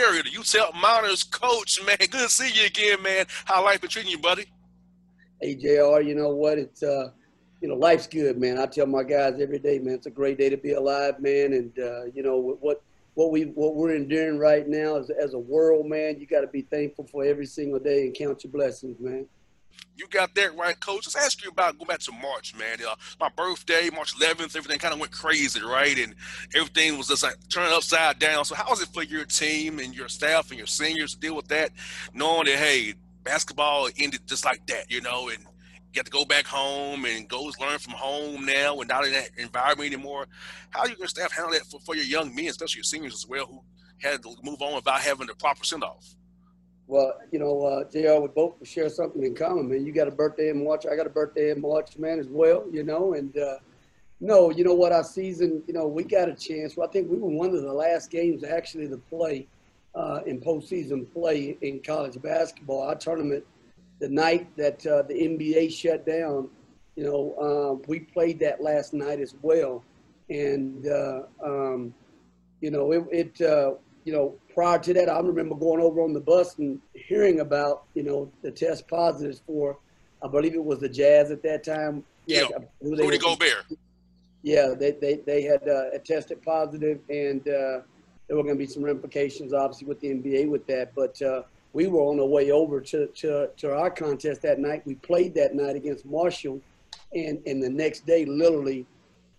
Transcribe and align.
Terry, 0.00 0.22
the 0.22 0.30
UTEP 0.30 0.80
Miners 0.80 1.24
coach, 1.24 1.78
man. 1.84 1.96
Good 2.00 2.10
to 2.10 2.28
see 2.30 2.50
you 2.54 2.66
again, 2.66 3.02
man. 3.02 3.26
How 3.44 3.62
life 3.62 3.82
been 3.82 3.90
treating 3.90 4.10
you, 4.10 4.18
buddy? 4.18 4.46
Hey, 5.42 5.54
JR, 5.54 6.00
you 6.00 6.14
know 6.14 6.30
what? 6.30 6.56
It's, 6.56 6.82
uh, 6.82 7.10
you 7.60 7.68
know, 7.68 7.74
life's 7.74 8.06
good, 8.06 8.38
man. 8.38 8.58
I 8.58 8.64
tell 8.64 8.86
my 8.86 9.02
guys 9.02 9.38
every 9.40 9.58
day, 9.58 9.78
man, 9.78 9.94
it's 9.94 10.06
a 10.06 10.10
great 10.10 10.38
day 10.38 10.48
to 10.48 10.56
be 10.56 10.72
alive, 10.72 11.20
man. 11.20 11.52
And, 11.52 11.78
uh, 11.78 12.04
you 12.14 12.22
know, 12.22 12.38
what 12.38 12.82
what 13.14 13.30
we 13.30 13.44
what 13.54 13.74
we're 13.74 13.94
enduring 13.94 14.38
right 14.38 14.66
now 14.66 14.96
as, 14.96 15.10
as 15.10 15.34
a 15.34 15.38
world, 15.38 15.86
man, 15.86 16.18
you 16.18 16.26
got 16.26 16.40
to 16.40 16.46
be 16.46 16.62
thankful 16.62 17.06
for 17.06 17.22
every 17.22 17.44
single 17.44 17.78
day 17.78 18.06
and 18.06 18.14
count 18.14 18.42
your 18.42 18.52
blessings, 18.52 18.98
man. 19.00 19.26
You 19.96 20.06
got 20.08 20.34
that 20.34 20.56
right, 20.56 20.78
coach. 20.80 21.06
Let's 21.06 21.16
ask 21.16 21.44
you 21.44 21.50
about 21.50 21.78
go 21.78 21.84
back 21.84 22.00
to 22.00 22.12
March, 22.12 22.54
man. 22.56 22.78
Uh, 22.86 22.94
my 23.20 23.28
birthday, 23.36 23.90
March 23.94 24.16
11th, 24.16 24.56
everything 24.56 24.78
kind 24.78 24.94
of 24.94 25.00
went 25.00 25.12
crazy, 25.12 25.60
right? 25.62 25.98
And 25.98 26.14
everything 26.54 26.96
was 26.96 27.08
just 27.08 27.22
like 27.22 27.36
turning 27.50 27.72
upside 27.72 28.18
down. 28.18 28.44
So, 28.46 28.54
how 28.54 28.70
was 28.70 28.80
it 28.80 28.88
for 28.88 29.02
your 29.02 29.26
team 29.26 29.78
and 29.78 29.94
your 29.94 30.08
staff 30.08 30.50
and 30.50 30.58
your 30.58 30.66
seniors 30.66 31.14
to 31.14 31.20
deal 31.20 31.36
with 31.36 31.48
that, 31.48 31.70
knowing 32.14 32.46
that 32.46 32.56
hey, 32.56 32.94
basketball 33.24 33.88
ended 33.98 34.20
just 34.26 34.44
like 34.44 34.66
that, 34.68 34.90
you 34.90 35.00
know, 35.02 35.28
and 35.28 35.44
you 35.92 35.98
have 35.98 36.06
to 36.06 36.12
go 36.12 36.24
back 36.24 36.46
home 36.46 37.04
and 37.04 37.28
go 37.28 37.50
learn 37.60 37.78
from 37.78 37.94
home 37.94 38.46
now 38.46 38.78
and 38.78 38.88
not 38.88 39.04
in 39.04 39.12
that 39.12 39.30
environment 39.36 39.92
anymore. 39.92 40.26
How 40.70 40.86
you 40.86 40.94
your 40.98 41.08
staff 41.08 41.32
handle 41.32 41.52
that 41.52 41.66
for, 41.66 41.80
for 41.80 41.94
your 41.96 42.04
young 42.04 42.34
men, 42.34 42.46
especially 42.46 42.78
your 42.78 42.84
seniors 42.84 43.14
as 43.14 43.26
well, 43.26 43.46
who 43.46 43.60
had 43.98 44.22
to 44.22 44.34
move 44.42 44.62
on 44.62 44.76
without 44.76 45.00
having 45.00 45.26
the 45.26 45.34
proper 45.34 45.64
send 45.64 45.82
off? 45.82 46.14
Well, 46.90 47.20
you 47.30 47.38
know, 47.38 47.62
uh, 47.62 47.84
JR, 47.84 48.20
we 48.20 48.26
both 48.34 48.66
share 48.66 48.88
something 48.88 49.22
in 49.22 49.32
common, 49.36 49.68
man. 49.68 49.86
You 49.86 49.92
got 49.92 50.08
a 50.08 50.10
birthday 50.10 50.48
in 50.48 50.64
March. 50.64 50.86
I 50.90 50.96
got 50.96 51.06
a 51.06 51.10
birthday 51.10 51.50
in 51.50 51.60
March, 51.60 51.96
man, 51.96 52.18
as 52.18 52.26
well, 52.26 52.64
you 52.72 52.82
know. 52.82 53.12
And 53.12 53.38
uh, 53.38 53.58
no, 54.18 54.50
you 54.50 54.64
know 54.64 54.74
what? 54.74 54.90
Our 54.90 55.04
season, 55.04 55.62
you 55.68 55.72
know, 55.72 55.86
we 55.86 56.02
got 56.02 56.28
a 56.28 56.34
chance. 56.34 56.76
Well, 56.76 56.88
I 56.88 56.90
think 56.90 57.08
we 57.08 57.16
were 57.16 57.28
one 57.28 57.54
of 57.54 57.62
the 57.62 57.72
last 57.72 58.10
games 58.10 58.42
actually 58.42 58.88
to 58.88 58.96
play 58.96 59.46
uh, 59.94 60.22
in 60.26 60.40
postseason 60.40 61.08
play 61.12 61.56
in 61.60 61.80
college 61.80 62.20
basketball. 62.20 62.82
Our 62.82 62.96
tournament, 62.96 63.44
the 64.00 64.08
night 64.08 64.48
that 64.56 64.84
uh, 64.84 65.02
the 65.02 65.14
NBA 65.14 65.72
shut 65.72 66.04
down, 66.04 66.48
you 66.96 67.04
know, 67.04 67.36
um, 67.40 67.82
we 67.86 68.00
played 68.00 68.40
that 68.40 68.60
last 68.60 68.94
night 68.94 69.20
as 69.20 69.36
well. 69.42 69.84
And, 70.28 70.88
uh, 70.88 71.22
um, 71.40 71.94
you 72.60 72.72
know, 72.72 72.90
it, 72.90 73.04
it 73.12 73.40
uh, 73.40 73.74
you 74.04 74.12
know, 74.12 74.34
prior 74.54 74.78
to 74.78 74.94
that, 74.94 75.08
I 75.08 75.20
remember 75.20 75.54
going 75.54 75.80
over 75.80 76.00
on 76.00 76.12
the 76.12 76.20
bus 76.20 76.58
and 76.58 76.80
hearing 76.94 77.40
about, 77.40 77.84
you 77.94 78.02
know, 78.02 78.30
the 78.42 78.50
test 78.50 78.88
positives 78.88 79.42
for, 79.46 79.78
I 80.22 80.28
believe 80.28 80.54
it 80.54 80.64
was 80.64 80.80
the 80.80 80.88
Jazz 80.88 81.30
at 81.30 81.42
that 81.42 81.64
time. 81.64 82.04
Yeah, 82.26 82.44
they 82.80 82.88
Rudy 82.88 83.18
Gobert. 83.18 83.66
Yeah, 84.42 84.74
they, 84.78 84.92
they, 84.92 85.16
they 85.16 85.42
had 85.42 85.68
uh, 85.68 85.98
tested 86.04 86.42
positive, 86.42 87.00
and 87.10 87.40
uh, 87.42 87.80
there 88.26 88.36
were 88.36 88.42
going 88.42 88.54
to 88.54 88.58
be 88.58 88.66
some 88.66 88.82
ramifications, 88.82 89.52
obviously, 89.52 89.86
with 89.86 90.00
the 90.00 90.08
NBA 90.08 90.48
with 90.48 90.66
that. 90.66 90.94
But 90.94 91.20
uh, 91.20 91.42
we 91.72 91.88
were 91.88 92.00
on 92.00 92.16
the 92.16 92.24
way 92.24 92.50
over 92.50 92.80
to, 92.80 93.06
to, 93.06 93.50
to 93.56 93.74
our 93.74 93.90
contest 93.90 94.42
that 94.42 94.58
night. 94.58 94.82
We 94.86 94.94
played 94.94 95.34
that 95.34 95.54
night 95.54 95.76
against 95.76 96.06
Marshall, 96.06 96.60
and, 97.12 97.42
and 97.46 97.62
the 97.62 97.68
next 97.68 98.06
day, 98.06 98.24
literally, 98.24 98.86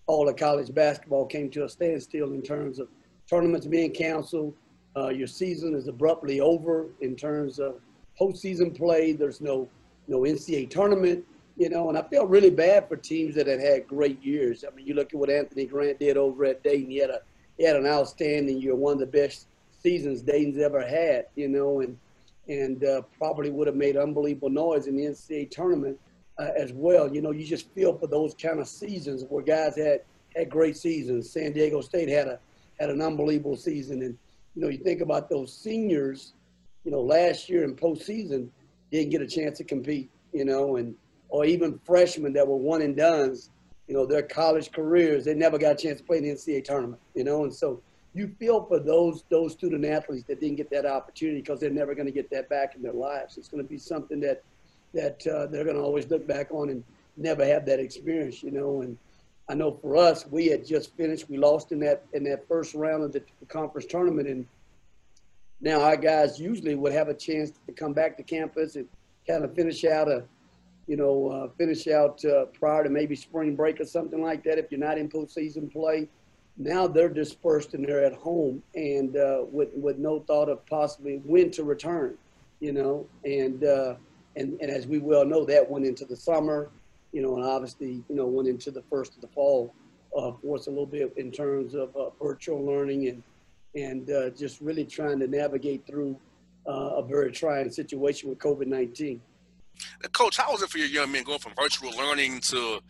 all 0.05 0.25
the 0.25 0.33
college 0.33 0.73
basketball 0.73 1.25
came 1.25 1.49
to 1.51 1.63
a 1.63 1.69
standstill 1.69 2.33
in 2.33 2.41
terms 2.41 2.79
of 2.79 2.87
tournaments 3.31 3.65
being 3.65 3.91
canceled. 3.91 4.53
Uh, 4.95 5.07
your 5.07 5.27
season 5.27 5.73
is 5.73 5.87
abruptly 5.87 6.41
over 6.41 6.87
in 6.99 7.15
terms 7.15 7.59
of 7.59 7.79
postseason 8.19 8.75
play. 8.75 9.13
There's 9.13 9.39
no 9.39 9.67
no 10.07 10.21
NCAA 10.21 10.69
tournament, 10.69 11.23
you 11.55 11.69
know, 11.69 11.87
and 11.87 11.97
I 11.97 12.01
felt 12.01 12.29
really 12.29 12.49
bad 12.49 12.89
for 12.89 12.97
teams 12.97 13.35
that 13.35 13.47
had 13.47 13.61
had 13.61 13.87
great 13.87 14.21
years. 14.21 14.65
I 14.69 14.75
mean, 14.75 14.85
you 14.85 14.93
look 14.93 15.13
at 15.13 15.19
what 15.19 15.29
Anthony 15.29 15.65
Grant 15.65 15.99
did 15.99 16.17
over 16.17 16.43
at 16.43 16.61
Dayton. 16.61 16.91
He 16.91 16.97
had 16.97 17.09
a 17.09 17.21
he 17.57 17.63
had 17.63 17.77
an 17.77 17.85
outstanding 17.85 18.59
year, 18.59 18.75
one 18.75 18.93
of 18.93 18.99
the 18.99 19.05
best 19.05 19.47
seasons 19.81 20.21
Dayton's 20.21 20.57
ever 20.57 20.85
had, 20.85 21.27
you 21.35 21.47
know, 21.47 21.79
and 21.79 21.97
and 22.49 22.83
uh, 22.83 23.01
probably 23.17 23.49
would 23.49 23.67
have 23.67 23.77
made 23.77 23.95
unbelievable 23.95 24.49
noise 24.49 24.87
in 24.87 24.97
the 24.97 25.05
NCAA 25.05 25.49
tournament 25.49 25.97
uh, 26.37 26.49
as 26.57 26.73
well. 26.73 27.13
You 27.13 27.21
know, 27.21 27.31
you 27.31 27.45
just 27.45 27.69
feel 27.69 27.97
for 27.97 28.07
those 28.07 28.33
kind 28.33 28.59
of 28.59 28.67
seasons 28.67 29.23
where 29.29 29.41
guys 29.41 29.77
had 29.77 30.01
had 30.35 30.49
great 30.49 30.75
seasons. 30.75 31.29
San 31.29 31.53
Diego 31.53 31.79
State 31.79 32.09
had 32.09 32.27
a 32.27 32.39
had 32.81 32.89
an 32.89 33.01
unbelievable 33.01 33.55
season. 33.55 34.01
And, 34.01 34.17
you 34.55 34.61
know, 34.61 34.69
you 34.69 34.79
think 34.79 35.01
about 35.01 35.29
those 35.29 35.53
seniors, 35.53 36.33
you 36.83 36.91
know, 36.91 37.01
last 37.01 37.47
year 37.47 37.63
in 37.63 37.75
postseason 37.75 38.49
didn't 38.91 39.11
get 39.11 39.21
a 39.21 39.27
chance 39.27 39.59
to 39.59 39.63
compete, 39.63 40.09
you 40.33 40.45
know, 40.45 40.77
and 40.77 40.95
or 41.29 41.45
even 41.45 41.79
freshmen 41.85 42.33
that 42.33 42.45
were 42.45 42.57
one 42.57 42.81
and 42.81 42.97
done's, 42.97 43.51
you 43.87 43.93
know, 43.93 44.05
their 44.05 44.23
college 44.23 44.71
careers, 44.71 45.23
they 45.23 45.33
never 45.33 45.57
got 45.57 45.73
a 45.73 45.75
chance 45.75 45.99
to 45.99 46.03
play 46.03 46.17
in 46.17 46.23
the 46.23 46.31
NCAA 46.31 46.63
tournament, 46.65 47.01
you 47.13 47.23
know, 47.23 47.43
and 47.43 47.53
so 47.53 47.81
you 48.13 48.27
feel 48.39 48.65
for 48.65 48.79
those 48.79 49.23
those 49.29 49.53
student 49.53 49.85
athletes 49.85 50.25
that 50.27 50.41
didn't 50.41 50.57
get 50.57 50.69
that 50.71 50.85
opportunity 50.85 51.39
because 51.39 51.59
they're 51.59 51.69
never 51.69 51.95
going 51.95 52.07
to 52.07 52.11
get 52.11 52.29
that 52.31 52.49
back 52.49 52.75
in 52.75 52.81
their 52.81 52.93
lives. 52.93 53.37
It's 53.37 53.47
going 53.47 53.63
to 53.63 53.69
be 53.69 53.77
something 53.77 54.19
that 54.21 54.43
that 54.93 55.25
uh, 55.27 55.45
they're 55.47 55.63
going 55.63 55.77
to 55.77 55.81
always 55.81 56.09
look 56.09 56.27
back 56.27 56.51
on 56.51 56.69
and 56.69 56.83
never 57.15 57.45
have 57.45 57.65
that 57.67 57.79
experience, 57.79 58.43
you 58.43 58.51
know, 58.51 58.81
and 58.81 58.97
I 59.51 59.53
know 59.53 59.77
for 59.81 59.97
us, 59.97 60.25
we 60.31 60.45
had 60.47 60.65
just 60.65 60.95
finished. 60.95 61.29
We 61.29 61.37
lost 61.37 61.73
in 61.73 61.79
that 61.81 62.05
in 62.13 62.23
that 62.23 62.47
first 62.47 62.73
round 62.73 63.03
of 63.03 63.11
the 63.11 63.21
conference 63.49 63.85
tournament, 63.85 64.29
and 64.29 64.47
now 65.59 65.81
our 65.81 65.97
guys 65.97 66.39
usually 66.39 66.73
would 66.73 66.93
have 66.93 67.09
a 67.09 67.13
chance 67.13 67.51
to 67.67 67.73
come 67.73 67.91
back 67.91 68.15
to 68.15 68.23
campus 68.23 68.77
and 68.77 68.87
kind 69.27 69.43
of 69.43 69.53
finish 69.53 69.83
out 69.83 70.07
a, 70.07 70.23
you 70.87 70.95
know, 70.95 71.27
uh, 71.27 71.49
finish 71.57 71.89
out 71.89 72.23
uh, 72.23 72.45
prior 72.45 72.85
to 72.85 72.89
maybe 72.89 73.13
spring 73.13 73.53
break 73.53 73.81
or 73.81 73.85
something 73.85 74.23
like 74.23 74.41
that. 74.45 74.57
If 74.57 74.71
you're 74.71 74.79
not 74.79 74.97
in 74.97 75.09
postseason 75.09 75.69
play, 75.69 76.07
now 76.55 76.87
they're 76.87 77.09
dispersed 77.09 77.73
and 77.73 77.85
they're 77.85 78.05
at 78.05 78.13
home 78.13 78.63
and 78.73 79.17
uh, 79.17 79.43
with 79.51 79.71
with 79.73 79.97
no 79.97 80.21
thought 80.21 80.47
of 80.47 80.65
possibly 80.65 81.17
when 81.25 81.51
to 81.51 81.65
return, 81.65 82.17
you 82.61 82.71
know, 82.71 83.05
and 83.25 83.65
uh, 83.65 83.95
and 84.37 84.57
and 84.61 84.71
as 84.71 84.87
we 84.87 84.99
well 84.99 85.25
know, 85.25 85.43
that 85.43 85.69
went 85.69 85.85
into 85.85 86.05
the 86.05 86.15
summer 86.15 86.69
you 87.11 87.21
know, 87.21 87.35
and 87.35 87.45
obviously, 87.45 88.03
you 88.07 88.15
know, 88.15 88.25
went 88.25 88.47
into 88.47 88.71
the 88.71 88.83
first 88.89 89.15
of 89.15 89.21
the 89.21 89.27
fall 89.27 89.73
uh, 90.15 90.31
for 90.41 90.55
a 90.55 90.59
little 90.69 90.85
bit 90.85 91.13
in 91.17 91.31
terms 91.31 91.73
of 91.73 91.95
uh, 91.95 92.09
virtual 92.21 92.63
learning 92.63 93.07
and 93.07 93.23
and 93.73 94.09
uh, 94.09 94.29
just 94.31 94.59
really 94.59 94.83
trying 94.83 95.17
to 95.17 95.27
navigate 95.27 95.87
through 95.87 96.17
uh, 96.67 96.97
a 96.97 97.03
very 97.03 97.31
trying 97.31 97.69
situation 97.71 98.29
with 98.29 98.37
COVID-19. 98.37 99.19
Coach, 100.11 100.35
how 100.35 100.51
was 100.51 100.61
it 100.61 100.69
for 100.69 100.77
your 100.77 100.87
young 100.87 101.09
men 101.09 101.23
going 101.23 101.39
from 101.39 101.53
virtual 101.55 101.91
learning 101.97 102.41
to 102.41 102.81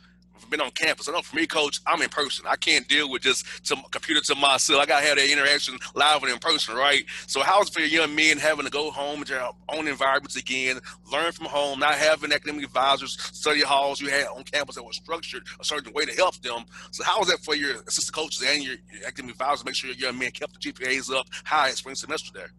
been 0.50 0.62
on 0.62 0.72
campus. 0.72 1.07
I 1.07 1.12
know 1.12 1.22
for 1.22 1.35
me, 1.35 1.47
coach, 1.47 1.79
I'm 1.85 2.02
in 2.02 2.09
person. 2.09 2.46
I 2.47 2.56
can't 2.56 2.88
deal 2.88 3.09
with 3.09 3.22
just 3.22 3.46
to 3.68 3.75
computer 3.91 4.22
to 4.22 4.35
myself. 4.35 4.81
I 4.81 4.85
gotta 4.85 5.06
have 5.06 5.18
that 5.18 5.31
interaction 5.31 5.78
live 5.96 6.24
and 6.24 6.31
in 6.31 6.40
person, 6.40 6.75
right? 6.75 7.03
So 7.28 7.41
how's 7.41 7.69
it 7.69 7.74
for 7.74 7.79
your 7.79 7.90
young 7.90 8.16
men 8.16 8.38
having 8.38 8.66
to 8.66 8.72
go 8.72 8.91
home 8.91 9.24
to 9.24 9.31
their 9.31 9.50
own 9.69 9.88
environments 9.88 10.35
again, 10.35 10.79
learn 11.11 11.32
from 11.32 11.47
home, 11.47 11.79
not 11.79 11.96
having 11.96 12.32
academic 12.32 12.66
advisors, 12.66 13.20
study 13.22 13.61
halls 13.61 14.02
you 14.02 14.09
had 14.09 14.28
on 14.28 14.43
campus 14.43 14.76
that 14.76 14.84
were 14.84 14.93
structured 14.93 15.43
a 15.59 15.64
certain 15.64 15.93
way 15.93 16.05
to 16.05 16.14
help 16.14 16.35
them. 16.41 16.66
So 16.91 17.03
how 17.03 17.20
was 17.20 17.28
that 17.29 17.40
for 17.40 17.55
your 17.55 17.82
assistant 17.87 18.16
coaches 18.16 18.44
and 18.46 18.64
your, 18.64 18.76
academic 19.05 19.34
advisors 19.34 19.59
to 19.61 19.66
make 19.66 19.76
sure 19.76 19.90
your 19.90 19.99
young 19.99 20.17
men 20.17 20.32
kept 20.32 20.53
the 20.53 20.72
GPAs 20.72 21.14
up 21.14 21.28
high 21.44 21.70
at 21.70 21.76
spring 21.76 21.96
semester 21.96 22.32
there? 22.34 22.52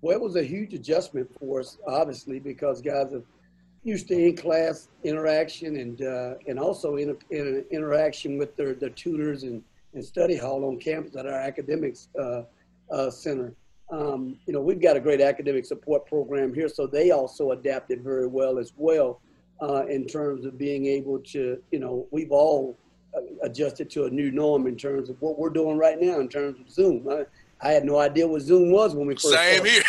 Well, 0.00 0.16
it 0.16 0.20
was 0.20 0.36
a 0.36 0.42
huge 0.42 0.74
adjustment 0.74 1.30
for 1.38 1.60
us, 1.60 1.78
obviously, 1.86 2.38
because 2.38 2.82
guys 2.82 3.12
have 3.12 3.22
used 3.84 4.08
to 4.08 4.18
in-class 4.18 4.88
interaction 5.04 5.76
and 5.76 6.02
uh, 6.02 6.34
and 6.48 6.58
also 6.58 6.96
in, 6.96 7.16
in 7.30 7.64
interaction 7.70 8.38
with 8.38 8.56
their, 8.56 8.74
their 8.74 8.90
tutors 8.90 9.42
and, 9.44 9.62
and 9.92 10.04
study 10.04 10.36
hall 10.36 10.64
on 10.64 10.78
campus 10.78 11.14
at 11.16 11.26
our 11.26 11.38
academics 11.38 12.08
uh, 12.18 12.42
uh, 12.90 13.10
center. 13.10 13.54
Um, 13.90 14.38
you 14.46 14.52
know, 14.54 14.60
we've 14.60 14.80
got 14.80 14.96
a 14.96 15.00
great 15.00 15.20
academic 15.20 15.66
support 15.66 16.06
program 16.06 16.54
here, 16.54 16.68
so 16.68 16.86
they 16.86 17.10
also 17.10 17.50
adapted 17.50 18.02
very 18.02 18.26
well 18.26 18.58
as 18.58 18.72
well 18.76 19.20
uh, 19.62 19.84
in 19.86 20.06
terms 20.06 20.46
of 20.46 20.56
being 20.58 20.86
able 20.86 21.18
to, 21.18 21.62
you 21.70 21.78
know, 21.78 22.06
we've 22.10 22.32
all 22.32 22.78
uh, 23.14 23.20
adjusted 23.42 23.90
to 23.90 24.04
a 24.06 24.10
new 24.10 24.30
norm 24.32 24.66
in 24.66 24.76
terms 24.76 25.10
of 25.10 25.20
what 25.20 25.38
we're 25.38 25.50
doing 25.50 25.76
right 25.76 26.00
now 26.00 26.18
in 26.18 26.28
terms 26.28 26.58
of 26.58 26.70
Zoom. 26.70 27.06
I, 27.08 27.26
I 27.60 27.72
had 27.72 27.84
no 27.84 27.98
idea 27.98 28.26
what 28.26 28.40
Zoom 28.40 28.72
was 28.72 28.94
when 28.94 29.06
we 29.06 29.14
first 29.14 29.28
Same 29.28 29.54
started. 29.56 29.70
here. 29.70 29.82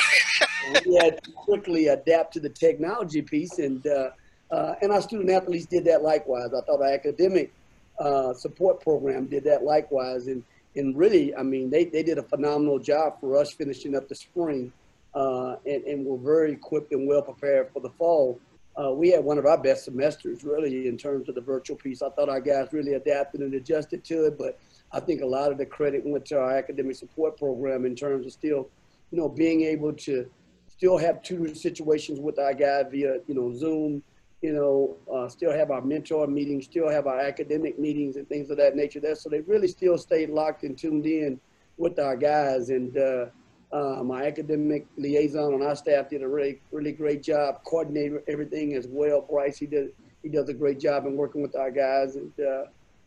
We 0.86 0.96
had 0.96 1.24
to 1.24 1.32
quickly 1.32 1.88
adapt 1.88 2.34
to 2.34 2.40
the 2.40 2.50
technology 2.50 3.22
piece, 3.22 3.60
and 3.60 3.86
uh, 3.88 4.10
uh, 4.52 4.76
and 4.82 4.92
our 4.92 5.02
student 5.02 5.30
athletes 5.30 5.66
did 5.66 5.86
that 5.86 6.02
likewise. 6.04 6.50
I 6.56 6.62
thought 6.62 6.82
our 6.82 6.94
academic 6.94 7.54
uh, 8.00 8.34
support 8.34 8.82
program 8.82 9.26
did 9.26 9.44
that 9.46 9.64
likewise, 9.64 10.28
and 10.28 10.44
and 10.76 10.98
really, 10.98 11.36
I 11.36 11.44
mean, 11.44 11.70
they, 11.70 11.86
they 11.86 12.04
did 12.04 12.18
a 12.18 12.24
phenomenal 12.24 12.80
job 12.80 13.20
for 13.22 13.38
us 13.38 13.52
finishing 13.52 13.96
up 13.96 14.10
the 14.10 14.16
spring, 14.16 14.72
uh, 15.14 15.56
and 15.66 15.84
and 15.84 16.06
we're 16.06 16.18
very 16.18 16.52
equipped 16.52 16.92
and 16.92 17.08
well 17.08 17.22
prepared 17.22 17.72
for 17.72 17.80
the 17.80 17.90
fall. 17.90 18.40
Uh, 18.78 18.92
we 18.92 19.10
had 19.10 19.24
one 19.24 19.38
of 19.38 19.46
our 19.46 19.58
best 19.58 19.86
semesters, 19.86 20.44
really, 20.44 20.88
in 20.88 20.98
terms 20.98 21.30
of 21.30 21.36
the 21.36 21.42
virtual 21.42 21.78
piece. 21.78 22.02
I 22.02 22.10
thought 22.10 22.28
our 22.28 22.42
guys 22.42 22.68
really 22.74 22.96
adapted 22.96 23.40
and 23.40 23.54
adjusted 23.54 24.04
to 24.06 24.26
it, 24.26 24.38
but 24.38 24.60
I 24.92 25.00
think 25.00 25.22
a 25.22 25.26
lot 25.26 25.52
of 25.52 25.58
the 25.58 25.66
credit 25.66 26.06
went 26.06 26.26
to 26.28 26.40
our 26.40 26.58
academic 26.58 26.98
support 26.98 27.38
program 27.38 27.86
in 27.86 27.96
terms 27.96 28.26
of 28.26 28.34
still, 28.34 28.68
you 29.12 29.18
know, 29.18 29.30
being 29.30 29.62
able 29.62 29.94
to 29.94 30.30
still 30.78 30.98
have 30.98 31.22
tutor 31.22 31.56
situations 31.56 32.20
with 32.20 32.38
our 32.40 32.54
guy 32.54 32.84
via, 32.84 33.20
you 33.28 33.34
know, 33.34 33.54
Zoom, 33.54 34.04
you 34.42 34.54
know, 34.54 34.98
uh, 35.14 35.28
still 35.28 35.52
have 35.52 35.72
our 35.72 35.82
mentor 35.82 36.28
meetings, 36.28 36.66
still 36.66 36.90
have 36.90 37.08
our 37.08 37.20
academic 37.20 37.80
meetings 37.80 38.16
and 38.16 38.28
things 38.28 38.50
of 38.50 38.58
that 38.58 38.76
nature 38.76 39.00
there. 39.00 39.16
So 39.16 39.30
they 39.30 39.42
really 39.42 39.68
still 39.68 39.98
stayed 39.98 40.30
locked 40.30 40.64
and 40.64 40.78
tuned 40.78 41.06
in 41.06 41.40
with 41.78 41.98
our 41.98 42.16
guys. 42.16 42.70
And 42.70 42.98
uh, 42.98 43.26
uh, 43.72 44.04
my 44.04 44.26
academic 44.26 44.86
liaison 44.98 45.54
on 45.54 45.62
our 45.62 45.76
staff 45.76 46.10
did 46.10 46.22
a 46.22 46.28
really, 46.28 46.62
really 46.72 46.92
great 46.92 47.24
job 47.24 47.64
coordinating 47.64 48.20
everything 48.28 48.76
as 48.76 48.88
well. 48.88 49.22
Bryce, 49.22 49.58
he 49.58 49.66
did, 49.66 49.94
he 50.22 50.30
does 50.30 50.50
a 50.50 50.54
great 50.54 50.80
job 50.80 51.06
in 51.06 51.16
working 51.16 51.42
with 51.42 51.56
our 51.56 51.72
guys. 51.72 52.18
And 52.18 52.32
uh, 52.40 52.66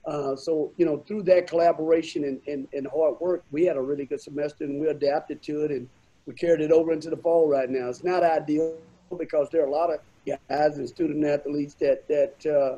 uh, 0.09 0.37
so, 0.37 0.73
you 0.79 0.87
know, 0.87 1.05
through 1.07 1.23
that 1.25 1.47
collaboration 1.47 2.25
and, 2.25 2.41
and, 2.47 2.67
and 2.73 2.87
hard 2.87 3.21
work, 3.21 3.45
we 3.51 3.65
had 3.65 3.77
a 3.77 3.83
really 3.83 4.07
good 4.07 4.21
semester 4.21 4.65
and 4.65 4.81
we 4.81 4.89
adapted 4.89 5.43
to 5.43 5.65
it 5.65 5.71
and 5.71 5.89
we 6.29 6.35
carried 6.35 6.61
it 6.61 6.71
over 6.71 6.93
into 6.93 7.09
the 7.09 7.17
fall 7.17 7.49
right 7.49 7.71
now. 7.71 7.89
It's 7.89 8.05
not 8.05 8.23
ideal 8.23 8.77
because 9.19 9.49
there 9.51 9.63
are 9.63 9.67
a 9.67 9.71
lot 9.71 9.91
of 9.91 10.01
guys 10.27 10.77
and 10.77 10.87
student 10.87 11.25
athletes 11.25 11.73
that, 11.81 12.07
that, 12.07 12.47
uh, 12.47 12.77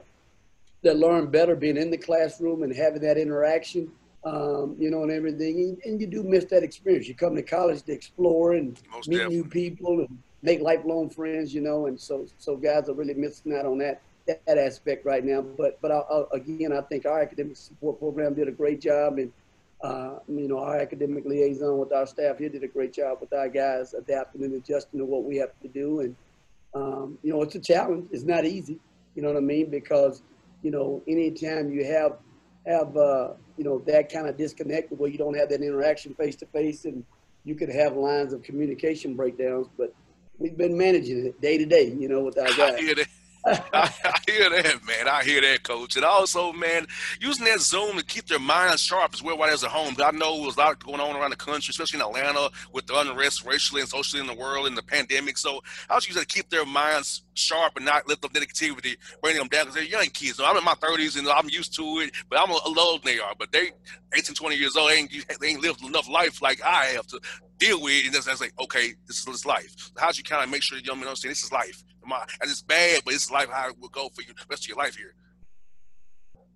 that 0.83 0.97
learn 0.97 1.27
better 1.27 1.57
being 1.57 1.77
in 1.77 1.91
the 1.91 1.99
classroom 1.99 2.63
and 2.63 2.75
having 2.75 3.03
that 3.03 3.19
interaction 3.19 3.91
um, 4.25 4.77
you 4.79 4.91
know, 4.91 5.03
and 5.03 5.11
everything. 5.11 5.79
And 5.85 6.01
you 6.01 6.07
do 6.07 6.23
miss 6.23 6.45
that 6.47 6.63
experience. 6.63 7.09
You 7.09 7.15
come 7.15 7.35
to 7.35 7.43
college 7.43 7.83
to 7.83 7.93
explore 7.93 8.53
and 8.53 8.79
Most 8.93 9.09
meet 9.09 9.17
definitely. 9.17 9.37
new 9.37 9.45
people 9.49 9.99
and 10.01 10.19
make 10.43 10.61
lifelong 10.61 11.11
friends, 11.11 11.53
you 11.53 11.61
know. 11.61 11.87
And 11.87 12.01
so, 12.01 12.27
so 12.39 12.57
guys 12.57 12.89
are 12.89 12.95
really 12.95 13.15
missing 13.15 13.57
out 13.57 13.67
on 13.67 13.79
that 13.79 14.01
that, 14.27 14.45
that 14.47 14.59
aspect 14.59 15.05
right 15.05 15.25
now. 15.25 15.41
But, 15.41 15.81
but 15.81 15.91
I, 15.91 15.99
I, 15.99 16.25
again, 16.35 16.73
I 16.73 16.83
think 16.83 17.07
our 17.07 17.21
academic 17.21 17.57
support 17.57 17.99
program 17.99 18.35
did 18.35 18.47
a 18.47 18.53
great 18.53 18.81
job, 18.81 19.19
and 19.19 19.33
uh, 19.83 20.19
you 20.29 20.49
know, 20.49 20.59
our 20.59 20.79
academic 20.79 21.25
liaison 21.25 21.79
with 21.79 21.93
our 21.93 22.07
staff 22.07 22.39
here 22.39 22.49
did 22.51 22.63
a 22.63 22.69
great 22.69 22.93
job 22.93 23.19
with 23.21 23.33
our 23.33 23.49
guys 23.49 23.95
adapting 23.95 24.45
and 24.45 24.55
adjusting 24.55 25.01
to 25.01 25.07
what 25.07 25.25
we 25.25 25.37
have 25.37 25.59
to 25.63 25.69
do. 25.69 26.01
And 26.01 26.17
um, 26.75 27.19
you 27.23 27.33
know, 27.33 27.43
it's 27.43 27.55
a 27.55 27.61
challenge. 27.61 28.09
It's 28.13 28.25
not 28.25 28.45
easy. 28.45 28.79
You 29.15 29.23
know 29.23 29.29
what 29.29 29.39
I 29.39 29.41
mean? 29.41 29.71
Because 29.71 30.23
you 30.63 30.71
know, 30.71 31.03
anytime 31.09 31.73
you 31.73 31.85
have 31.87 32.19
have 32.67 32.95
uh, 32.97 33.33
you 33.57 33.65
know 33.65 33.79
that 33.87 34.13
kind 34.13 34.27
of 34.29 34.37
disconnect 34.37 34.93
where 34.93 35.11
you 35.11 35.19
don't 35.19 35.37
have 35.37 35.49
that 35.49 35.63
interaction 35.63 36.15
face 36.15 36.37
to 36.37 36.47
face, 36.47 36.85
and 36.85 37.05
you 37.45 37.55
could 37.55 37.71
have 37.71 37.97
lines 37.97 38.33
of 38.33 38.43
communication 38.43 39.15
breakdowns. 39.15 39.67
But 39.79 39.95
we've 40.39 40.57
been 40.57 40.77
managing 40.77 41.27
it 41.27 41.41
day 41.41 41.57
to 41.57 41.65
day, 41.65 41.91
you 41.99 42.09
know, 42.09 42.21
with 42.21 42.39
our 42.39 42.47
guys. 42.57 43.07
I, 43.47 43.93
I, 44.05 44.19
hear 44.27 44.51
that, 44.51 44.81
man. 44.87 45.09
I 45.09 45.23
hear 45.25 45.41
that, 45.41 45.63
coach. 45.63 45.97
And 45.97 46.05
also, 46.05 46.53
man, 46.53 46.87
using 47.21 47.45
that 47.47 47.61
Zoom 47.61 47.97
to 47.97 48.05
keep 48.05 48.27
their 48.27 48.39
minds 48.39 48.83
sharp 48.83 49.15
as 49.15 49.23
well 49.23 49.39
while 49.39 49.49
they're 49.49 49.55
at 49.55 49.73
home. 49.73 49.95
I 50.03 50.11
know 50.11 50.43
there's 50.43 50.57
a 50.57 50.61
lot 50.61 50.85
going 50.85 51.01
on 51.01 51.17
around 51.17 51.31
the 51.31 51.37
country, 51.37 51.71
especially 51.71 52.01
in 52.01 52.07
Atlanta 52.07 52.51
with 52.73 52.87
the 52.87 52.99
unrest 52.99 53.45
racially 53.45 53.81
and 53.81 53.91
socially 53.91 54.21
in 54.21 54.27
the 54.27 54.35
world 54.35 54.67
and 54.67 54.77
the 54.77 54.83
pandemic. 54.83 55.39
So 55.39 55.63
I 55.89 55.95
was 55.95 56.07
using 56.07 56.23
to 56.23 56.27
keep 56.27 56.51
their 56.51 56.67
minds 56.67 57.23
sharp 57.41 57.73
and 57.77 57.85
not 57.85 58.07
lift 58.09 58.25
up 58.25 58.33
negativity, 58.33 58.97
bringing 59.23 59.41
them 59.41 59.49
down 59.49 59.63
because 59.63 59.75
they're 59.75 59.85
young 59.85 60.07
kids. 60.07 60.37
So 60.37 60.45
I'm 60.45 60.57
in 60.57 60.65
my 60.65 60.75
30s 60.75 61.19
and 61.19 61.29
I'm 61.29 61.49
used 61.49 61.75
to 61.77 61.83
it, 62.01 62.13
but 62.29 62.39
I'm 62.39 62.51
a, 62.51 62.69
little 62.69 62.99
they 62.99 63.19
are. 63.19 63.35
But 63.39 63.53
they 63.53 63.71
18, 64.15 64.35
20 64.35 64.57
years 64.57 64.77
old, 64.77 64.91
they 64.91 64.97
ain't, 64.97 65.41
they 65.41 65.49
ain't 65.49 65.63
lived 65.63 65.85
enough 65.85 66.09
life 66.09 66.43
like 66.43 66.63
I 66.65 66.87
have 66.87 67.07
to 67.09 67.21
deal 67.59 67.83
with. 67.83 68.07
And 68.07 68.15
that's, 68.15 68.27
that's 68.27 68.41
like, 68.41 68.55
okay, 68.61 68.95
this 69.07 69.19
is 69.19 69.25
this 69.25 69.47
life. 69.47 69.91
How 69.97 70.11
do 70.11 70.19
you 70.19 70.25
kind 70.25 70.45
of 70.45 70.51
make 70.51 70.63
sure 70.63 70.79
the 70.79 70.85
young 70.85 70.99
men 70.99 71.09
understand 71.09 71.33
this 71.33 71.43
is 71.43 71.53
life? 71.53 71.83
And 72.03 72.51
it's 72.51 72.63
bad, 72.63 73.03
but 73.05 73.15
it's 73.15 73.31
life 73.31 73.49
how 73.51 73.69
it 73.69 73.79
will 73.79 73.89
go 73.89 74.09
for 74.09 74.23
you 74.23 74.29
the 74.29 74.45
rest 74.49 74.65
of 74.65 74.69
your 74.69 74.79
life 74.79 74.97
here. 74.97 75.15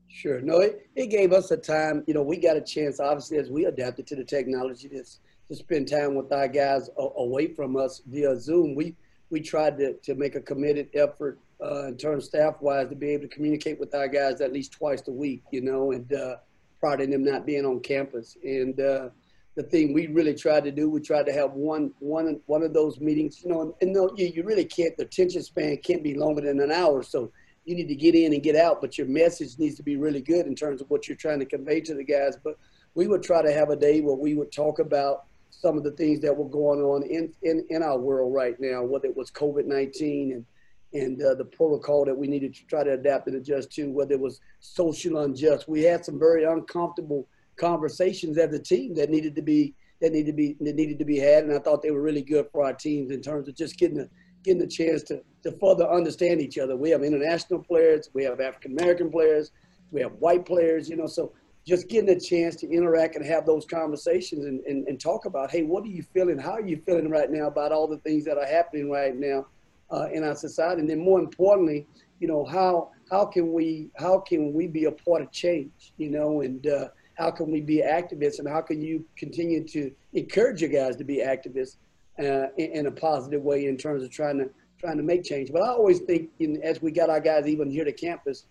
Sure. 0.08 0.40
No, 0.40 0.60
it, 0.60 0.88
it 0.94 1.06
gave 1.08 1.32
us 1.32 1.50
a 1.50 1.56
time, 1.56 2.04
you 2.06 2.14
know, 2.14 2.22
we 2.22 2.36
got 2.36 2.56
a 2.56 2.60
chance, 2.60 3.00
obviously, 3.00 3.36
as 3.38 3.50
we 3.50 3.64
adapted 3.64 4.06
to 4.06 4.16
the 4.16 4.24
technology 4.24 4.88
to, 4.88 5.02
to 5.48 5.56
spend 5.56 5.88
time 5.88 6.14
with 6.14 6.32
our 6.32 6.46
guys 6.46 6.88
away 6.96 7.52
from 7.52 7.76
us 7.76 8.00
via 8.06 8.38
Zoom. 8.38 8.76
We 8.76 8.94
we 9.30 9.40
tried 9.40 9.78
to, 9.78 9.94
to 9.94 10.14
make 10.14 10.34
a 10.34 10.40
committed 10.40 10.88
effort 10.94 11.38
uh, 11.62 11.86
in 11.86 11.96
terms 11.96 12.26
staff 12.26 12.60
wise 12.60 12.88
to 12.88 12.94
be 12.94 13.10
able 13.10 13.22
to 13.22 13.34
communicate 13.34 13.78
with 13.80 13.94
our 13.94 14.08
guys 14.08 14.40
at 14.40 14.52
least 14.52 14.72
twice 14.72 15.06
a 15.08 15.12
week, 15.12 15.42
you 15.50 15.60
know, 15.60 15.92
and 15.92 16.12
uh, 16.12 16.36
prior 16.80 16.96
to 16.98 17.06
them 17.06 17.24
not 17.24 17.46
being 17.46 17.64
on 17.64 17.80
campus. 17.80 18.36
And 18.44 18.78
uh, 18.80 19.08
the 19.56 19.62
thing 19.62 19.92
we 19.92 20.08
really 20.08 20.34
tried 20.34 20.64
to 20.64 20.72
do. 20.72 20.90
We 20.90 21.00
tried 21.00 21.26
to 21.26 21.32
have 21.32 21.52
one 21.52 21.92
one 22.00 22.40
one 22.46 22.62
of 22.62 22.74
those 22.74 23.00
meetings, 23.00 23.42
you 23.42 23.50
know, 23.50 23.74
and 23.80 23.92
no, 23.92 24.10
you, 24.16 24.26
you 24.26 24.42
really 24.42 24.64
can't. 24.64 24.96
The 24.96 25.04
attention 25.04 25.42
span 25.42 25.76
can't 25.78 26.02
be 26.02 26.14
longer 26.14 26.40
than 26.40 26.60
an 26.60 26.72
hour, 26.72 27.02
so 27.02 27.30
you 27.64 27.74
need 27.74 27.88
to 27.88 27.94
get 27.94 28.14
in 28.14 28.32
and 28.32 28.42
get 28.42 28.56
out. 28.56 28.80
But 28.80 28.98
your 28.98 29.06
message 29.06 29.58
needs 29.58 29.76
to 29.76 29.82
be 29.82 29.96
really 29.96 30.20
good 30.20 30.46
in 30.46 30.54
terms 30.54 30.80
of 30.80 30.90
what 30.90 31.08
you're 31.08 31.16
trying 31.16 31.38
to 31.38 31.46
convey 31.46 31.80
to 31.82 31.94
the 31.94 32.04
guys. 32.04 32.36
But 32.42 32.58
we 32.94 33.06
would 33.06 33.22
try 33.22 33.42
to 33.42 33.52
have 33.52 33.70
a 33.70 33.76
day 33.76 34.00
where 34.00 34.16
we 34.16 34.34
would 34.34 34.52
talk 34.52 34.80
about 34.80 35.24
some 35.60 35.76
of 35.76 35.84
the 35.84 35.92
things 35.92 36.20
that 36.20 36.36
were 36.36 36.48
going 36.48 36.80
on 36.80 37.02
in 37.04 37.32
in, 37.42 37.64
in 37.70 37.82
our 37.82 37.98
world 37.98 38.34
right 38.34 38.56
now, 38.58 38.82
whether 38.82 39.06
it 39.06 39.16
was 39.16 39.30
COVID 39.30 39.66
nineteen 39.66 40.32
and 40.32 40.44
and 40.92 41.20
uh, 41.22 41.34
the 41.34 41.44
protocol 41.44 42.04
that 42.04 42.16
we 42.16 42.28
needed 42.28 42.54
to 42.54 42.64
try 42.66 42.84
to 42.84 42.92
adapt 42.92 43.26
and 43.26 43.36
adjust 43.36 43.72
to, 43.72 43.90
whether 43.90 44.14
it 44.14 44.20
was 44.20 44.40
social 44.60 45.18
unjust. 45.22 45.68
We 45.68 45.82
had 45.82 46.04
some 46.04 46.20
very 46.20 46.44
uncomfortable 46.44 47.26
conversations 47.56 48.38
as 48.38 48.52
a 48.52 48.60
team 48.60 48.94
that 48.94 49.10
needed 49.10 49.34
to 49.34 49.42
be 49.42 49.74
that 50.00 50.12
needed 50.12 50.26
to 50.26 50.32
be 50.32 50.56
that 50.60 50.74
needed 50.74 50.98
to 50.98 51.04
be 51.04 51.18
had, 51.18 51.44
and 51.44 51.52
I 51.52 51.58
thought 51.58 51.82
they 51.82 51.90
were 51.90 52.02
really 52.02 52.22
good 52.22 52.46
for 52.52 52.64
our 52.64 52.74
teams 52.74 53.10
in 53.10 53.22
terms 53.22 53.48
of 53.48 53.54
just 53.54 53.78
getting 53.78 54.00
a 54.00 54.08
getting 54.42 54.62
a 54.62 54.66
chance 54.66 55.02
to 55.04 55.22
to 55.44 55.52
further 55.58 55.88
understand 55.88 56.40
each 56.40 56.58
other. 56.58 56.76
We 56.76 56.90
have 56.90 57.02
international 57.02 57.62
players, 57.62 58.10
we 58.12 58.24
have 58.24 58.40
African 58.40 58.76
American 58.78 59.10
players, 59.10 59.52
we 59.90 60.00
have 60.00 60.12
white 60.14 60.44
players, 60.44 60.88
you 60.88 60.96
know, 60.96 61.06
so 61.06 61.32
just 61.66 61.88
getting 61.88 62.10
a 62.10 62.20
chance 62.20 62.56
to 62.56 62.68
interact 62.70 63.16
and 63.16 63.24
have 63.24 63.46
those 63.46 63.64
conversations 63.64 64.44
and, 64.44 64.60
and, 64.66 64.86
and 64.86 65.00
talk 65.00 65.24
about, 65.24 65.50
hey, 65.50 65.62
what 65.62 65.82
are 65.84 65.88
you 65.88 66.02
feeling? 66.02 66.38
How 66.38 66.52
are 66.52 66.66
you 66.66 66.76
feeling 66.84 67.08
right 67.08 67.30
now 67.30 67.46
about 67.46 67.72
all 67.72 67.86
the 67.86 67.98
things 67.98 68.24
that 68.26 68.36
are 68.36 68.46
happening 68.46 68.90
right 68.90 69.16
now 69.16 69.46
uh, 69.90 70.08
in 70.12 70.24
our 70.24 70.36
society? 70.36 70.80
And 70.80 70.90
then 70.90 70.98
more 70.98 71.18
importantly, 71.18 71.86
you 72.20 72.28
know, 72.28 72.44
how 72.44 72.90
how 73.10 73.24
can 73.26 73.52
we 73.52 73.90
how 73.96 74.18
can 74.20 74.52
we 74.52 74.66
be 74.66 74.84
a 74.84 74.92
part 74.92 75.22
of 75.22 75.32
change? 75.32 75.92
You 75.96 76.10
know, 76.10 76.42
and 76.42 76.66
uh, 76.66 76.88
how 77.14 77.30
can 77.30 77.50
we 77.50 77.60
be 77.60 77.82
activists 77.82 78.38
and 78.38 78.48
how 78.48 78.60
can 78.60 78.82
you 78.82 79.04
continue 79.16 79.66
to 79.68 79.90
encourage 80.12 80.60
your 80.60 80.70
guys 80.70 80.96
to 80.96 81.04
be 81.04 81.18
activists 81.18 81.76
uh, 82.18 82.48
in, 82.56 82.70
in, 82.72 82.86
a 82.86 82.90
positive 82.90 83.42
way 83.42 83.66
in 83.66 83.76
terms 83.76 84.02
of 84.02 84.10
trying 84.10 84.38
to 84.38 84.48
trying 84.78 84.96
to 84.96 85.02
make 85.02 85.24
change. 85.24 85.50
But 85.52 85.62
I 85.62 85.68
always 85.68 86.00
think, 86.00 86.30
in, 86.38 86.62
as 86.62 86.82
we 86.82 86.92
got 86.92 87.10
our 87.10 87.20
guys 87.20 87.46
even 87.46 87.70
here 87.70 87.84
to 87.84 87.92
campus, 87.92 88.46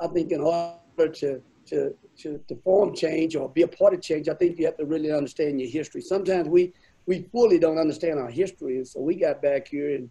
I 0.00 0.06
think 0.08 0.32
in 0.32 0.40
order 0.40 0.78
to 0.98 1.42
to, 1.66 1.94
to, 2.18 2.38
to 2.48 2.56
form 2.56 2.94
change 2.94 3.36
or 3.36 3.48
be 3.48 3.62
a 3.62 3.68
part 3.68 3.94
of 3.94 4.02
change, 4.02 4.28
I 4.28 4.34
think 4.34 4.58
you 4.58 4.66
have 4.66 4.76
to 4.78 4.84
really 4.84 5.12
understand 5.12 5.60
your 5.60 5.70
history. 5.70 6.00
Sometimes 6.00 6.48
we 6.48 6.72
we 7.06 7.22
fully 7.32 7.58
don't 7.58 7.78
understand 7.78 8.18
our 8.18 8.28
history, 8.28 8.76
and 8.76 8.86
so 8.86 9.00
we 9.00 9.14
got 9.14 9.40
back 9.40 9.68
here 9.68 9.94
and 9.94 10.10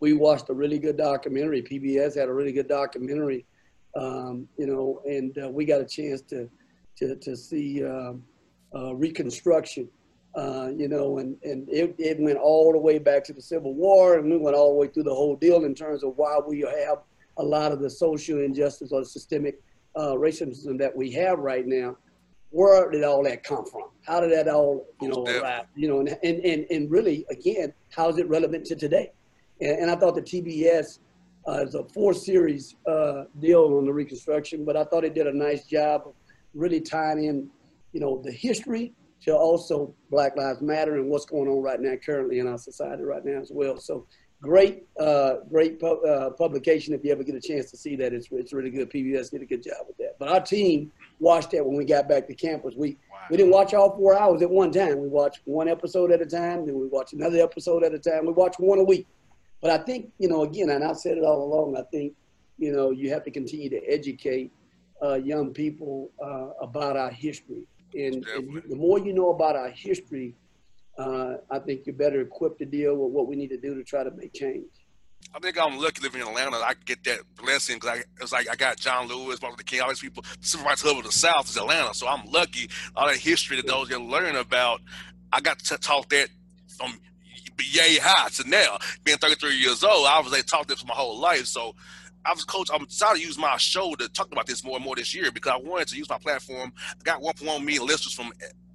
we 0.00 0.14
watched 0.14 0.48
a 0.48 0.54
really 0.54 0.78
good 0.78 0.96
documentary. 0.96 1.62
PBS 1.62 2.16
had 2.16 2.28
a 2.28 2.32
really 2.32 2.52
good 2.52 2.66
documentary, 2.66 3.46
um, 3.96 4.48
you 4.56 4.66
know, 4.66 5.00
and 5.04 5.38
uh, 5.38 5.48
we 5.48 5.64
got 5.64 5.80
a 5.80 5.84
chance 5.84 6.20
to 6.22 6.48
to, 6.96 7.14
to 7.16 7.36
see 7.36 7.84
um, 7.84 8.24
uh, 8.74 8.94
Reconstruction, 8.94 9.88
uh, 10.34 10.70
you 10.76 10.88
know, 10.88 11.18
and, 11.18 11.36
and 11.44 11.68
it, 11.68 11.94
it 11.98 12.18
went 12.18 12.38
all 12.38 12.72
the 12.72 12.78
way 12.78 12.98
back 12.98 13.22
to 13.24 13.32
the 13.32 13.40
Civil 13.40 13.74
War, 13.74 14.18
and 14.18 14.30
we 14.30 14.36
went 14.36 14.56
all 14.56 14.70
the 14.70 14.76
way 14.76 14.88
through 14.88 15.04
the 15.04 15.14
whole 15.14 15.36
deal 15.36 15.64
in 15.64 15.74
terms 15.74 16.02
of 16.02 16.16
why 16.16 16.38
we 16.44 16.60
have 16.60 16.98
a 17.36 17.42
lot 17.42 17.70
of 17.70 17.80
the 17.80 17.88
social 17.88 18.40
injustice 18.40 18.90
or 18.90 19.04
systemic 19.04 19.62
uh, 19.98 20.14
racism 20.14 20.78
that 20.78 20.94
we 20.94 21.10
have 21.10 21.38
right 21.40 21.66
now. 21.66 21.96
Where 22.50 22.90
did 22.90 23.04
all 23.04 23.22
that 23.24 23.42
come 23.42 23.66
from? 23.66 23.90
How 24.06 24.20
did 24.20 24.32
that 24.32 24.48
all, 24.48 24.86
you 25.02 25.08
know, 25.08 25.24
arrive? 25.24 25.66
You 25.74 25.88
know, 25.88 26.00
and, 26.00 26.16
and, 26.22 26.40
and, 26.44 26.66
and 26.70 26.90
really, 26.90 27.26
again, 27.30 27.74
how 27.90 28.08
is 28.08 28.16
it 28.18 28.28
relevant 28.28 28.64
to 28.66 28.76
today? 28.76 29.12
And, 29.60 29.80
and 29.80 29.90
I 29.90 29.96
thought 29.96 30.14
the 30.14 30.22
PBS 30.22 31.00
uh, 31.46 31.64
is 31.64 31.74
a 31.74 31.84
four 31.92 32.14
series 32.14 32.76
uh, 32.86 33.24
deal 33.40 33.64
on 33.76 33.84
the 33.84 33.92
Reconstruction, 33.92 34.64
but 34.64 34.76
I 34.76 34.84
thought 34.84 35.04
it 35.04 35.14
did 35.14 35.26
a 35.26 35.36
nice 35.36 35.66
job 35.66 36.02
of 36.06 36.14
really 36.54 36.80
tying 36.80 37.24
in, 37.24 37.50
you 37.92 38.00
know, 38.00 38.22
the 38.22 38.32
history 38.32 38.94
to 39.22 39.36
also 39.36 39.92
Black 40.10 40.36
Lives 40.36 40.62
Matter 40.62 40.96
and 40.96 41.10
what's 41.10 41.26
going 41.26 41.48
on 41.48 41.60
right 41.60 41.80
now 41.80 41.96
currently 41.96 42.38
in 42.38 42.46
our 42.46 42.58
society 42.58 43.02
right 43.02 43.24
now 43.24 43.40
as 43.40 43.50
well. 43.52 43.76
So 43.76 44.06
great, 44.42 44.84
uh, 44.98 45.36
great 45.48 45.80
pu- 45.80 46.04
uh, 46.06 46.30
publication. 46.30 46.94
If 46.94 47.04
you 47.04 47.12
ever 47.12 47.24
get 47.24 47.34
a 47.34 47.40
chance 47.40 47.70
to 47.70 47.76
see 47.76 47.96
that, 47.96 48.12
it's, 48.12 48.28
it's 48.30 48.52
really 48.52 48.70
good. 48.70 48.90
PBS 48.90 49.30
did 49.30 49.42
a 49.42 49.46
good 49.46 49.62
job 49.62 49.86
with 49.86 49.96
that. 49.98 50.16
But 50.18 50.28
our 50.28 50.40
team 50.40 50.92
watched 51.18 51.50
that 51.52 51.64
when 51.64 51.76
we 51.76 51.84
got 51.84 52.08
back 52.08 52.26
to 52.28 52.34
campus. 52.34 52.74
We, 52.76 52.96
wow. 53.10 53.18
we 53.30 53.36
didn't 53.36 53.52
watch 53.52 53.74
all 53.74 53.96
four 53.96 54.18
hours 54.18 54.42
at 54.42 54.50
one 54.50 54.70
time. 54.70 55.00
We 55.00 55.08
watched 55.08 55.40
one 55.44 55.68
episode 55.68 56.12
at 56.12 56.22
a 56.22 56.26
time, 56.26 56.66
then 56.66 56.78
we 56.78 56.86
watched 56.86 57.12
another 57.12 57.38
episode 57.42 57.82
at 57.82 57.92
a 57.92 57.98
time. 57.98 58.26
We 58.26 58.32
watched 58.32 58.60
one 58.60 58.78
a 58.78 58.84
week. 58.84 59.06
But 59.60 59.70
I 59.72 59.78
think, 59.78 60.12
you 60.18 60.28
know, 60.28 60.42
again, 60.42 60.70
and 60.70 60.84
I've 60.84 60.98
said 60.98 61.18
it 61.18 61.24
all 61.24 61.42
along, 61.42 61.76
I 61.76 61.82
think, 61.90 62.14
you 62.58 62.72
know, 62.72 62.90
you 62.90 63.10
have 63.10 63.24
to 63.24 63.30
continue 63.30 63.68
to 63.70 63.80
educate 63.86 64.52
uh, 65.02 65.14
young 65.14 65.52
people 65.52 66.10
uh, 66.22 66.50
about 66.60 66.96
our 66.96 67.10
history. 67.10 67.66
And, 67.94 68.26
and, 68.36 68.62
the 68.68 68.76
more 68.76 68.98
you 68.98 69.12
know 69.12 69.30
about 69.30 69.56
our 69.56 69.70
history, 69.70 70.34
uh, 70.98 71.36
I 71.50 71.58
think 71.60 71.86
you're 71.86 71.94
better 71.94 72.20
equipped 72.20 72.58
to 72.58 72.66
deal 72.66 72.96
with 72.96 73.12
what 73.12 73.28
we 73.28 73.36
need 73.36 73.48
to 73.48 73.56
do 73.56 73.74
to 73.74 73.84
try 73.84 74.04
to 74.04 74.10
make 74.10 74.34
change. 74.34 74.66
I 75.34 75.38
think 75.40 75.58
I'm 75.58 75.78
lucky 75.78 76.02
living 76.02 76.22
in 76.22 76.28
Atlanta. 76.28 76.56
I 76.56 76.74
get 76.86 77.04
that 77.04 77.20
blessing 77.36 77.76
because 77.76 78.04
it's 78.20 78.32
like 78.32 78.48
I 78.50 78.56
got 78.56 78.78
John 78.78 79.08
Lewis, 79.08 79.40
Martin 79.42 79.50
Luther 79.50 79.62
King, 79.64 79.80
all 79.82 79.88
these 79.88 80.00
people. 80.00 80.24
The 80.40 80.46
civil 80.46 80.66
rights 80.66 80.82
hub 80.82 80.96
of 80.96 81.04
the 81.04 81.12
South 81.12 81.48
is 81.48 81.56
Atlanta, 81.56 81.92
so 81.92 82.08
I'm 82.08 82.24
lucky. 82.30 82.70
All 82.96 83.06
that 83.06 83.16
history 83.16 83.56
that 83.56 83.66
those 83.66 83.88
get 83.88 84.00
learn 84.00 84.36
about, 84.36 84.80
I 85.32 85.40
got 85.40 85.58
to 85.58 85.76
talk 85.76 86.08
that 86.10 86.28
from 86.76 86.98
yay 87.60 87.98
high 87.98 88.28
to 88.30 88.48
now. 88.48 88.78
Being 89.04 89.18
33 89.18 89.56
years 89.56 89.84
old, 89.84 90.06
I 90.06 90.20
was 90.20 90.32
like 90.32 90.46
taught 90.46 90.68
this 90.68 90.84
my 90.86 90.94
whole 90.94 91.18
life. 91.18 91.46
So 91.46 91.74
I 92.24 92.32
was 92.32 92.44
coach. 92.44 92.68
I'm 92.72 92.84
decided 92.84 93.20
to 93.20 93.26
use 93.26 93.38
my 93.38 93.56
show 93.56 93.94
to 93.96 94.08
talk 94.08 94.32
about 94.32 94.46
this 94.46 94.64
more 94.64 94.76
and 94.76 94.84
more 94.84 94.96
this 94.96 95.14
year 95.14 95.30
because 95.30 95.52
I 95.52 95.56
wanted 95.56 95.88
to 95.88 95.96
use 95.96 96.08
my 96.08 96.18
platform. 96.18 96.72
I 96.98 97.02
got 97.04 97.22
1.1 97.22 97.64
million 97.64 97.86
listeners 97.86 98.14
from 98.14 98.32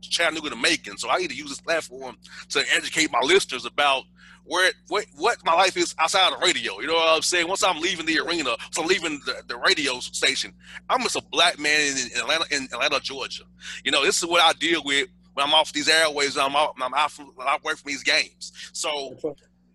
Chattanooga 0.09 0.49
to 0.49 0.55
Macon. 0.55 0.97
So 0.97 1.09
I 1.09 1.17
need 1.17 1.29
to 1.29 1.35
use 1.35 1.49
this 1.49 1.61
platform 1.61 2.17
to 2.49 2.63
educate 2.75 3.11
my 3.11 3.21
listeners 3.21 3.65
about 3.65 4.03
where 4.45 4.71
what 4.87 5.05
what 5.15 5.37
my 5.45 5.53
life 5.53 5.77
is 5.77 5.95
outside 5.99 6.33
of 6.33 6.41
radio. 6.41 6.79
You 6.79 6.87
know 6.87 6.95
what 6.95 7.15
I'm 7.15 7.21
saying? 7.21 7.47
Once 7.47 7.63
I'm 7.63 7.79
leaving 7.79 8.05
the 8.05 8.19
arena, 8.19 8.55
so 8.71 8.81
I'm 8.81 8.87
leaving 8.87 9.21
the, 9.25 9.43
the 9.47 9.57
radio 9.57 9.99
station, 9.99 10.53
I'm 10.89 11.01
just 11.01 11.15
a 11.15 11.23
black 11.31 11.59
man 11.59 11.79
in, 11.79 12.11
in 12.11 12.17
Atlanta, 12.19 12.45
in 12.51 12.63
Atlanta, 12.65 12.99
Georgia. 12.99 13.43
You 13.83 13.91
know, 13.91 14.03
this 14.03 14.21
is 14.21 14.27
what 14.27 14.41
I 14.41 14.53
deal 14.53 14.81
with 14.83 15.07
when 15.33 15.45
I'm 15.45 15.53
off 15.53 15.71
these 15.71 15.89
airways. 15.89 16.37
I'm 16.37 16.55
out, 16.55 16.75
I'm 16.81 16.93
out 16.93 17.11
from, 17.11 17.31
I'm 17.39 17.59
away 17.63 17.73
from 17.73 17.87
these 17.87 18.03
games. 18.03 18.51
So 18.73 19.15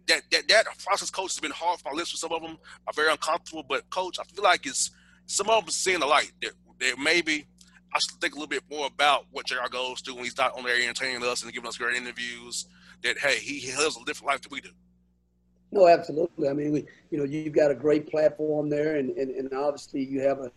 that, 0.06 0.22
that 0.30 0.48
that 0.48 0.66
process, 0.84 1.10
coach, 1.10 1.34
has 1.34 1.40
been 1.40 1.50
hard 1.50 1.80
for 1.80 1.90
my 1.90 1.96
listeners. 1.96 2.20
Some 2.20 2.32
of 2.32 2.42
them 2.42 2.58
are 2.86 2.92
very 2.92 3.10
uncomfortable, 3.10 3.64
but 3.66 3.88
coach, 3.90 4.18
I 4.18 4.24
feel 4.24 4.44
like 4.44 4.66
it's 4.66 4.90
some 5.26 5.48
of 5.48 5.64
them 5.64 5.70
seeing 5.70 6.00
the 6.00 6.06
light. 6.06 6.32
That, 6.42 6.52
that 6.80 6.98
maybe 6.98 7.46
I 7.94 7.98
should 7.98 8.20
think 8.20 8.34
a 8.34 8.36
little 8.36 8.48
bit 8.48 8.62
more 8.70 8.86
about 8.86 9.26
what 9.30 9.46
JR 9.46 9.68
goes 9.70 10.00
through 10.00 10.14
when 10.14 10.24
he's 10.24 10.36
not 10.36 10.56
on 10.56 10.64
there 10.64 10.76
entertaining 10.76 11.22
us 11.24 11.42
and 11.42 11.52
giving 11.52 11.68
us 11.68 11.76
great 11.76 11.96
interviews. 11.96 12.66
That 13.02 13.18
hey, 13.18 13.38
he, 13.38 13.58
he 13.58 13.70
a 13.70 14.04
different 14.04 14.26
life 14.26 14.42
than 14.42 14.50
we 14.52 14.60
do. 14.60 14.70
No, 15.70 15.86
absolutely. 15.86 16.48
I 16.48 16.52
mean, 16.52 16.72
we, 16.72 16.86
you 17.10 17.18
know, 17.18 17.24
you've 17.24 17.54
got 17.54 17.70
a 17.70 17.74
great 17.74 18.10
platform 18.10 18.68
there, 18.70 18.96
and, 18.96 19.10
and, 19.10 19.30
and 19.30 19.52
obviously 19.52 20.02
you 20.02 20.20
have 20.22 20.40
a 20.40 20.50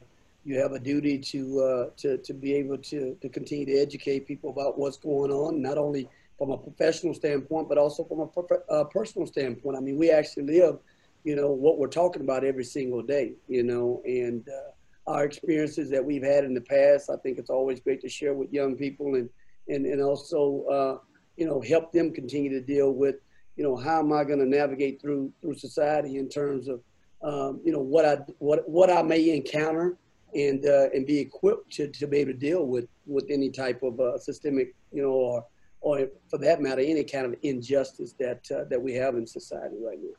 you 0.44 0.58
have 0.58 0.72
a 0.72 0.80
duty 0.80 1.20
to 1.20 1.62
uh, 1.62 1.90
to 1.98 2.18
to 2.18 2.34
be 2.34 2.54
able 2.56 2.78
to 2.78 3.16
to 3.22 3.30
continue 3.30 3.66
to 3.66 3.78
educate 3.78 4.28
people 4.28 4.50
about 4.50 4.78
what's 4.78 4.98
going 4.98 5.32
on, 5.32 5.62
not 5.62 5.78
only 5.78 6.10
from 6.38 6.52
a 6.52 6.58
professional 6.58 7.14
standpoint, 7.14 7.70
but 7.70 7.78
also 7.78 8.04
from 8.04 8.22
a 8.22 8.74
uh, 8.74 8.84
personal 8.86 9.28
standpoint. 9.28 9.78
I 9.78 9.80
mean, 9.80 9.98
we 9.98 10.10
actually 10.10 10.44
live, 10.44 10.80
you 11.24 11.36
know, 11.36 11.52
what 11.52 11.78
we're 11.78 11.88
talking 11.88 12.24
about 12.24 12.44
every 12.44 12.64
single 12.64 13.04
day, 13.04 13.34
you 13.48 13.62
know, 13.62 14.02
and 14.06 14.48
uh, 14.50 14.72
our 15.08 15.24
experiences 15.24 15.90
that 15.90 16.04
we've 16.04 16.24
had 16.24 16.44
in 16.44 16.54
the 16.54 16.62
past. 16.62 17.10
I 17.10 17.18
think 17.18 17.38
it's 17.38 17.50
always 17.50 17.80
great 17.80 18.02
to 18.02 18.10
share 18.10 18.34
with 18.34 18.52
young 18.54 18.76
people 18.76 19.16
and 19.16 19.30
and 19.68 19.86
and 19.86 20.02
also, 20.02 20.66
uh, 20.72 20.98
you 21.38 21.46
know, 21.46 21.62
help 21.62 21.92
them 21.92 22.12
continue 22.14 22.50
to 22.50 22.62
deal 22.62 22.92
with, 22.92 23.16
you 23.56 23.64
know, 23.64 23.76
how 23.76 24.00
am 24.00 24.14
I 24.14 24.24
going 24.24 24.40
to 24.40 24.46
navigate 24.46 25.02
through 25.02 25.32
through 25.42 25.56
society 25.56 26.18
in 26.18 26.30
terms 26.30 26.68
of, 26.68 26.82
um, 27.24 27.62
you 27.64 27.72
know, 27.72 27.80
what 27.80 28.06
I 28.06 28.18
what 28.40 28.68
what 28.70 28.90
I 28.90 29.02
may 29.02 29.36
encounter 29.36 29.98
and 30.36 30.66
uh, 30.66 30.90
and 30.94 31.06
be 31.06 31.20
equipped 31.20 31.72
to, 31.74 31.88
to 31.88 32.08
be 32.08 32.18
able 32.18 32.34
to 32.34 32.38
deal 32.38 32.66
with 32.66 32.88
with 33.06 33.26
any 33.30 33.50
type 33.50 33.84
of 33.84 34.00
uh, 34.00 34.18
systemic, 34.18 34.74
you 34.92 35.02
know, 35.02 35.10
or 35.10 35.46
or 35.82 36.08
for 36.30 36.38
that 36.38 36.62
matter, 36.62 36.82
any 36.82 37.04
kind 37.04 37.26
of 37.26 37.36
injustice 37.42 38.14
that 38.20 38.42
uh, 38.52 38.64
that 38.70 38.82
we 38.82 38.94
have 38.94 39.16
in 39.16 39.26
society 39.26 39.78
right 39.84 39.98
now. 40.02 40.16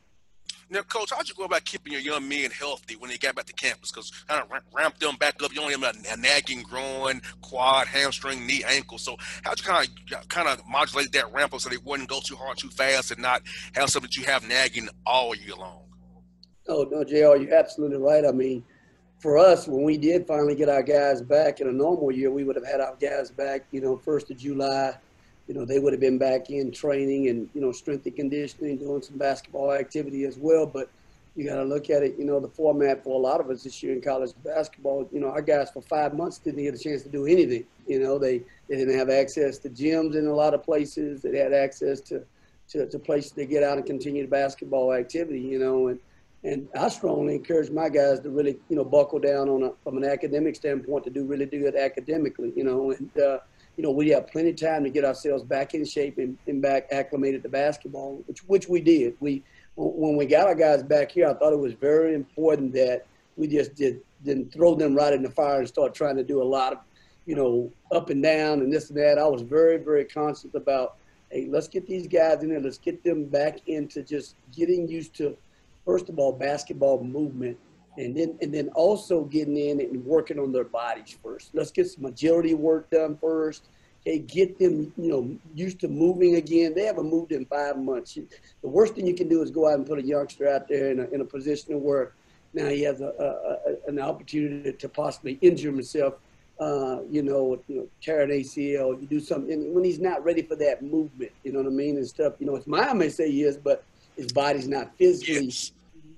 Now, 0.73 0.81
Coach, 0.81 1.11
how'd 1.15 1.29
you 1.29 1.35
go 1.35 1.45
about 1.45 1.67
keeping 1.67 1.93
your 1.93 2.01
young 2.01 2.27
men 2.27 2.51
healthy 2.51 2.97
when 2.97 3.11
they 3.11 3.19
got 3.19 3.35
back 3.35 3.45
to 3.45 3.53
campus? 3.53 3.93
Because 3.93 4.11
kind 4.27 4.43
of 4.43 4.51
ramp 4.75 4.99
them 4.99 5.17
back 5.17 5.43
up. 5.43 5.55
You 5.55 5.61
only 5.61 5.75
have 5.75 5.83
a, 5.83 6.15
a 6.15 6.17
nagging 6.17 6.63
groin, 6.63 7.21
quad, 7.43 7.87
hamstring, 7.87 8.47
knee, 8.47 8.65
ankle. 8.67 8.97
So 8.97 9.17
how'd 9.43 9.61
you 9.61 9.67
kind 9.67 9.87
of 10.15 10.29
kind 10.29 10.49
of 10.49 10.67
modulate 10.67 11.13
that 11.13 11.31
ramp 11.31 11.53
up 11.53 11.61
so 11.61 11.69
they 11.69 11.77
wouldn't 11.77 12.09
go 12.09 12.21
too 12.25 12.37
hard, 12.37 12.57
too 12.57 12.71
fast, 12.71 13.11
and 13.11 13.21
not 13.21 13.43
have 13.75 13.91
something 13.91 14.09
that 14.09 14.17
you 14.17 14.25
have 14.25 14.49
nagging 14.49 14.89
all 15.05 15.35
year 15.35 15.55
long? 15.55 15.83
Oh 16.67 16.89
no, 16.91 17.05
Jr. 17.05 17.43
You're 17.43 17.55
absolutely 17.55 17.99
right. 17.99 18.25
I 18.25 18.33
mean, 18.33 18.65
for 19.19 19.37
us, 19.37 19.69
when 19.69 19.83
we 19.83 19.99
did 19.99 20.27
finally 20.27 20.55
get 20.55 20.71
our 20.71 20.83
guys 20.83 21.21
back 21.21 21.61
in 21.61 21.69
a 21.69 21.73
normal 21.73 22.11
year, 22.11 22.31
we 22.31 22.45
would 22.45 22.57
have 22.57 22.67
had 22.67 22.81
our 22.81 22.97
guys 22.99 23.31
back, 23.31 23.67
you 23.73 23.83
know, 23.83 23.99
first 23.99 24.31
of 24.31 24.39
July 24.39 24.97
you 25.49 25.55
know, 25.55 25.65
they 25.65 25.79
would 25.79 25.93
have 25.93 26.01
been 26.01 26.19
back 26.19 26.51
in 26.51 26.71
training 26.71 27.29
and, 27.29 27.49
you 27.55 27.61
know, 27.61 27.73
strength 27.73 28.07
and 28.07 28.17
conditioning, 28.17 28.77
doing 28.77 29.03
some 29.03 29.19
basketball 29.19 29.73
activity 29.73 30.25
as 30.25 30.39
well. 30.39 30.67
But 30.67 30.89
you 31.35 31.49
got 31.49 31.57
to 31.57 31.65
look 31.65 31.89
at 31.91 32.03
it, 32.03 32.17
you 32.19 32.25
know, 32.25 32.41
the 32.41 32.49
format 32.49 33.03
for 33.03 33.19
a 33.19 33.23
lot 33.23 33.41
of 33.41 33.49
us 33.49 33.65
this 33.65 33.83
year 33.83 33.95
in 33.95 34.01
college 34.03 34.33
basketball, 34.45 35.09
you 35.13 35.21
know, 35.21 35.29
our 35.29 35.43
guys 35.43 35.71
for 35.71 35.81
five 35.83 36.15
months 36.15 36.39
didn't 36.39 36.63
get 36.63 36.75
a 36.75 36.79
chance 36.79 37.03
to 37.03 37.09
do 37.09 37.27
anything. 37.27 37.65
You 37.87 38.01
know, 38.01 38.19
they, 38.19 38.39
they 38.69 38.77
didn't 38.77 38.99
have 38.99 39.09
access 39.09 39.59
to 39.59 39.71
gyms 39.71 40.15
in 40.15 40.27
a 40.27 40.35
lot 40.35 40.53
of 40.55 40.63
places. 40.63 41.23
They 41.23 41.39
had 41.39 41.53
access 41.53 42.01
to, 42.03 42.23
to, 42.69 42.87
to 42.87 42.99
places 42.99 43.33
to 43.33 43.47
get 43.47 43.63
out 43.63 43.79
and 43.79 43.87
continue 43.87 44.23
the 44.23 44.29
basketball 44.29 44.93
activity, 44.93 45.41
you 45.41 45.59
know, 45.59 45.89
and, 45.89 45.99
and 46.45 46.69
I 46.79 46.89
strongly 46.89 47.37
encourage 47.37 47.71
my 47.71 47.89
guys 47.89 48.21
to 48.21 48.31
really, 48.31 48.59
you 48.69 48.77
know, 48.77 48.85
buckle 48.85 49.19
down 49.19 49.49
on 49.49 49.63
a, 49.63 49.73
from 49.85 49.97
an 49.97 50.05
academic 50.05 50.57
standpoint 50.57 51.05
to 51.05 51.11
do 51.11 51.25
really 51.25 51.47
do 51.47 51.67
it 51.67 51.77
academically, 51.77 52.53
you 52.57 52.65
know, 52.65 52.91
and, 52.91 53.11
uh, 53.19 53.39
you 53.77 53.83
know, 53.83 53.91
we 53.91 54.09
have 54.11 54.27
plenty 54.27 54.51
of 54.51 54.57
time 54.57 54.85
to 54.85 54.91
get 54.91 55.05
ourselves 55.05 55.43
back 55.43 55.75
in 55.75 55.85
shape 55.85 56.19
and, 56.19 56.37
and 56.47 56.61
back 56.61 56.89
acclimated 56.93 57.43
to 57.43 57.49
basketball, 57.49 58.23
which 58.27 58.41
which 58.41 58.69
we 58.69 58.81
did. 58.81 59.17
We 59.21 59.43
when 59.77 60.17
we 60.17 60.27
got 60.27 60.47
our 60.47 60.55
guys 60.55 60.83
back 60.83 61.11
here, 61.11 61.29
I 61.29 61.35
thought 61.35 61.53
it 61.53 61.59
was 61.59 61.73
very 61.73 62.15
important 62.15 62.73
that 62.75 63.07
we 63.37 63.47
just 63.49 63.75
did 63.75 64.01
didn't 64.25 64.53
throw 64.53 64.75
them 64.75 64.95
right 64.95 65.13
in 65.13 65.23
the 65.23 65.31
fire 65.31 65.59
and 65.59 65.69
start 65.69 65.95
trying 65.95 66.17
to 66.17 66.23
do 66.23 66.43
a 66.43 66.45
lot 66.45 66.75
of, 66.75 66.79
you 67.27 67.35
know, 67.35 67.73
up 67.91 68.11
and 68.11 68.23
down 68.23 68.61
and 68.61 68.73
this 68.73 68.91
and 68.91 68.99
that. 68.99 69.19
I 69.19 69.27
was 69.27 69.43
very 69.43 69.79
very 69.79 70.05
conscious 70.05 70.55
about, 70.55 70.97
hey, 71.31 71.49
let's 71.51 71.69
get 71.69 71.87
these 71.87 72.07
guys 72.07 72.43
in 72.43 72.51
there. 72.51 72.61
Let's 72.61 72.79
get 72.79 73.03
them 73.03 73.25
back 73.25 73.67
into 73.67 74.03
just 74.03 74.37
getting 74.55 74.87
used 74.87 75.15
to, 75.15 75.37
first 75.87 76.11
of 76.11 76.19
all, 76.19 76.33
basketball 76.33 77.03
movement 77.03 77.59
and 77.99 78.17
then 78.17 78.39
and 78.41 78.53
then 78.53 78.69
also 78.71 79.25
getting 79.25 79.57
in 79.57 79.81
and 79.81 80.05
working 80.05 80.39
on 80.39 80.53
their 80.53 80.65
bodies 80.65 81.17
first. 81.23 81.51
Let's 81.55 81.71
get 81.71 81.89
some 81.89 82.05
agility 82.05 82.55
work 82.55 82.91
done 82.91 83.17
first. 83.21 83.65
Okay, 84.01 84.19
get 84.19 84.59
them 84.59 84.93
you 84.97 85.11
know 85.11 85.39
used 85.55 85.81
to 85.81 85.89
moving 85.89 86.37
again. 86.37 86.75
They 86.75 86.87
haven't 86.87 87.09
moved 87.09 87.33
in 87.33 87.45
five 87.47 87.79
months. 87.79 88.15
The 88.15 88.69
worst 88.69 88.95
thing 88.95 89.07
you 89.07 89.15
can 89.15 89.29
do 89.29 89.43
is 89.43 89.51
go 89.51 89.69
out 89.69 89.75
and 89.75 89.87
put 89.87 89.99
a 89.99 90.03
youngster 90.03 90.49
out 90.49 90.69
there 90.69 90.91
in 90.91 91.01
a, 91.01 91.05
in 91.11 91.21
a 91.21 91.25
position 91.25 91.83
where 91.83 92.13
now 92.55 92.69
he 92.69 92.83
has 92.83 93.01
a, 93.01 93.07
a, 93.09 93.91
an 93.91 93.99
opportunity 93.99 94.73
to 94.73 94.89
possibly 94.89 95.39
injure 95.41 95.71
himself. 95.71 96.15
Uh, 96.61 97.03
you 97.11 97.23
know, 97.23 97.61
you 97.67 97.77
know, 97.77 97.89
tear 98.01 98.21
an 98.21 98.31
ACL. 98.31 99.01
You 99.01 99.07
do 99.09 99.21
something 99.21 99.75
when 99.75 99.83
he's 99.83 99.99
not 99.99 100.23
ready 100.23 100.43
for 100.43 100.55
that 100.57 100.83
movement. 100.83 101.33
You 101.43 101.53
know 101.53 101.61
what 101.61 101.67
I 101.67 101.71
mean 101.71 101.97
and 101.97 102.07
stuff. 102.07 102.35
You 102.39 102.47
know, 102.47 102.55
his 102.55 102.67
mind 102.67 102.99
may 102.99 103.09
say 103.09 103.31
he 103.31 103.43
is, 103.43 103.57
but 103.57 103.83
his 104.17 104.33
body's 104.33 104.69
not 104.69 104.97
physically. 104.97 105.47
Yes 105.47 105.73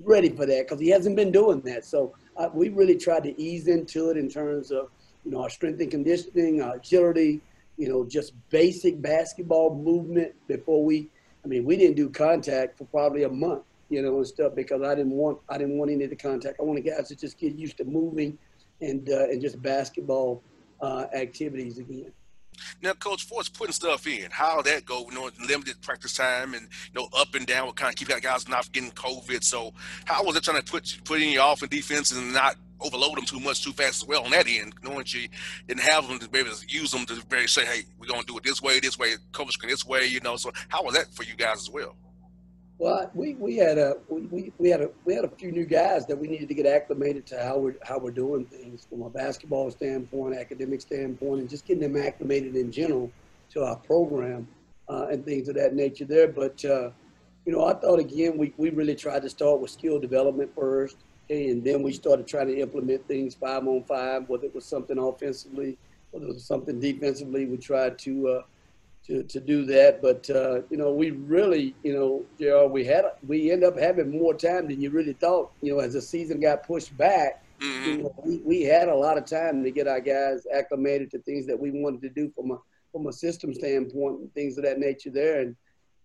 ready 0.04 0.28
for 0.28 0.46
that 0.46 0.66
because 0.66 0.80
he 0.80 0.88
hasn't 0.88 1.16
been 1.16 1.32
doing 1.32 1.60
that. 1.62 1.84
So 1.84 2.14
uh, 2.36 2.48
we 2.52 2.68
really 2.68 2.96
tried 2.96 3.24
to 3.24 3.40
ease 3.40 3.68
into 3.68 4.10
it 4.10 4.16
in 4.16 4.28
terms 4.28 4.70
of, 4.70 4.90
you 5.24 5.30
know, 5.30 5.42
our 5.42 5.50
strength 5.50 5.80
and 5.80 5.90
conditioning, 5.90 6.62
our 6.62 6.76
agility, 6.76 7.40
you 7.76 7.88
know, 7.88 8.04
just 8.04 8.32
basic 8.50 9.00
basketball 9.00 9.74
movement 9.74 10.34
before 10.46 10.84
we, 10.84 11.08
I 11.44 11.48
mean, 11.48 11.64
we 11.64 11.76
didn't 11.76 11.96
do 11.96 12.08
contact 12.08 12.78
for 12.78 12.84
probably 12.84 13.24
a 13.24 13.28
month, 13.28 13.62
you 13.90 14.02
know, 14.02 14.16
and 14.16 14.26
stuff 14.26 14.54
because 14.54 14.82
I 14.82 14.94
didn't 14.94 15.12
want, 15.12 15.38
I 15.48 15.58
didn't 15.58 15.78
want 15.78 15.90
any 15.90 16.04
of 16.04 16.10
the 16.10 16.16
contact. 16.16 16.56
I 16.60 16.62
wanted 16.62 16.84
guys 16.84 17.08
to 17.08 17.16
just 17.16 17.38
get 17.38 17.54
used 17.54 17.76
to 17.78 17.84
moving 17.84 18.38
and, 18.80 19.08
uh, 19.08 19.24
and 19.24 19.40
just 19.40 19.60
basketball 19.60 20.42
uh, 20.80 21.06
activities 21.14 21.78
again. 21.78 22.12
Now, 22.82 22.92
Coach 22.94 23.24
Force 23.24 23.48
putting 23.48 23.72
stuff 23.72 24.06
in, 24.06 24.30
how 24.30 24.62
that 24.62 24.84
go? 24.84 25.06
You 25.08 25.14
know, 25.14 25.30
limited 25.46 25.80
practice 25.82 26.14
time 26.14 26.54
and 26.54 26.68
you 26.92 27.00
know 27.00 27.08
up 27.16 27.34
and 27.34 27.46
down. 27.46 27.66
What 27.66 27.76
kind 27.76 27.90
of 27.90 27.96
keep 27.96 28.08
that 28.08 28.22
guys 28.22 28.48
not 28.48 28.70
getting 28.72 28.90
COVID? 28.92 29.42
So, 29.44 29.72
how 30.04 30.24
was 30.24 30.36
it 30.36 30.44
trying 30.44 30.62
to 30.62 30.70
put 30.70 30.98
put 31.04 31.20
in 31.20 31.30
your 31.30 31.52
offense 31.52 31.70
defense 31.70 32.12
and 32.12 32.32
not 32.32 32.56
overload 32.80 33.16
them 33.16 33.24
too 33.24 33.40
much 33.40 33.62
too 33.64 33.72
fast 33.72 34.02
as 34.02 34.08
well 34.08 34.24
on 34.24 34.30
that 34.30 34.46
end, 34.48 34.74
knowing 34.82 35.04
you 35.08 35.28
didn't 35.66 35.80
have 35.80 36.06
them 36.08 36.18
to 36.18 36.28
be 36.28 36.40
able 36.40 36.52
to 36.52 36.66
use 36.68 36.90
them 36.90 37.06
to 37.06 37.14
very 37.28 37.48
say, 37.48 37.64
hey, 37.64 37.82
we're 37.98 38.06
gonna 38.06 38.24
do 38.24 38.36
it 38.36 38.44
this 38.44 38.60
way, 38.60 38.80
this 38.80 38.98
way, 38.98 39.14
coach 39.32 39.58
can 39.58 39.68
this 39.68 39.86
way, 39.86 40.06
you 40.06 40.20
know. 40.20 40.36
So, 40.36 40.52
how 40.68 40.82
was 40.82 40.94
that 40.94 41.12
for 41.14 41.22
you 41.24 41.34
guys 41.34 41.56
as 41.56 41.70
well? 41.70 41.96
Well, 42.78 43.08
we, 43.14 43.34
we 43.34 43.56
had 43.56 43.78
a 43.78 43.96
we, 44.08 44.52
we 44.58 44.68
had 44.68 44.80
a 44.80 44.90
we 45.04 45.14
had 45.14 45.24
a 45.24 45.28
few 45.28 45.52
new 45.52 45.64
guys 45.64 46.06
that 46.06 46.18
we 46.18 46.26
needed 46.26 46.48
to 46.48 46.54
get 46.54 46.66
acclimated 46.66 47.24
to 47.26 47.42
how 47.42 47.58
we're 47.58 47.76
how 47.82 47.98
we're 47.98 48.10
doing 48.10 48.44
things 48.46 48.86
from 48.90 49.02
a 49.02 49.10
basketball 49.10 49.70
standpoint, 49.70 50.36
academic 50.36 50.80
standpoint, 50.80 51.40
and 51.40 51.48
just 51.48 51.66
getting 51.66 51.82
them 51.82 52.02
acclimated 52.02 52.56
in 52.56 52.72
general 52.72 53.12
to 53.50 53.62
our 53.62 53.76
program 53.76 54.48
uh, 54.88 55.06
and 55.06 55.24
things 55.24 55.48
of 55.48 55.54
that 55.54 55.74
nature 55.74 56.04
there. 56.04 56.26
But 56.26 56.64
uh, 56.64 56.90
you 57.46 57.52
know, 57.52 57.64
I 57.64 57.74
thought 57.74 58.00
again 58.00 58.36
we, 58.36 58.52
we 58.56 58.70
really 58.70 58.96
tried 58.96 59.22
to 59.22 59.30
start 59.30 59.60
with 59.60 59.70
skill 59.70 60.00
development 60.00 60.50
first, 60.52 60.96
and 61.30 61.62
then 61.62 61.80
we 61.80 61.92
started 61.92 62.26
trying 62.26 62.48
to 62.48 62.58
implement 62.58 63.06
things 63.06 63.36
five 63.36 63.66
on 63.68 63.84
five, 63.84 64.28
whether 64.28 64.46
it 64.46 64.54
was 64.54 64.64
something 64.64 64.98
offensively, 64.98 65.78
whether 66.10 66.26
it 66.26 66.34
was 66.34 66.44
something 66.44 66.80
defensively. 66.80 67.46
We 67.46 67.56
tried 67.56 68.00
to 68.00 68.28
uh, 68.28 68.42
to, 69.06 69.22
to 69.22 69.40
do 69.40 69.64
that. 69.66 70.00
But 70.02 70.28
uh, 70.30 70.62
you 70.70 70.76
know, 70.76 70.92
we 70.92 71.10
really, 71.10 71.74
you 71.82 71.94
know, 71.94 72.24
Jr. 72.38 72.70
We 72.70 72.84
had 72.84 73.04
we 73.26 73.50
end 73.50 73.64
up 73.64 73.78
having 73.78 74.10
more 74.10 74.34
time 74.34 74.68
than 74.68 74.80
you 74.80 74.90
really 74.90 75.12
thought. 75.14 75.52
You 75.60 75.74
know, 75.74 75.80
as 75.80 75.92
the 75.92 76.02
season 76.02 76.40
got 76.40 76.66
pushed 76.66 76.96
back, 76.96 77.44
mm-hmm. 77.60 77.90
you 77.90 77.98
know, 77.98 78.14
we, 78.24 78.38
we 78.38 78.62
had 78.62 78.88
a 78.88 78.94
lot 78.94 79.18
of 79.18 79.26
time 79.26 79.62
to 79.62 79.70
get 79.70 79.88
our 79.88 80.00
guys 80.00 80.46
acclimated 80.52 81.10
to 81.12 81.18
things 81.20 81.46
that 81.46 81.58
we 81.58 81.70
wanted 81.70 82.02
to 82.02 82.10
do 82.10 82.30
from 82.34 82.52
a 82.52 82.58
from 82.92 83.06
a 83.06 83.12
system 83.12 83.52
standpoint 83.52 84.20
and 84.20 84.34
things 84.34 84.56
of 84.56 84.64
that 84.64 84.78
nature 84.78 85.10
there. 85.10 85.40
And 85.40 85.56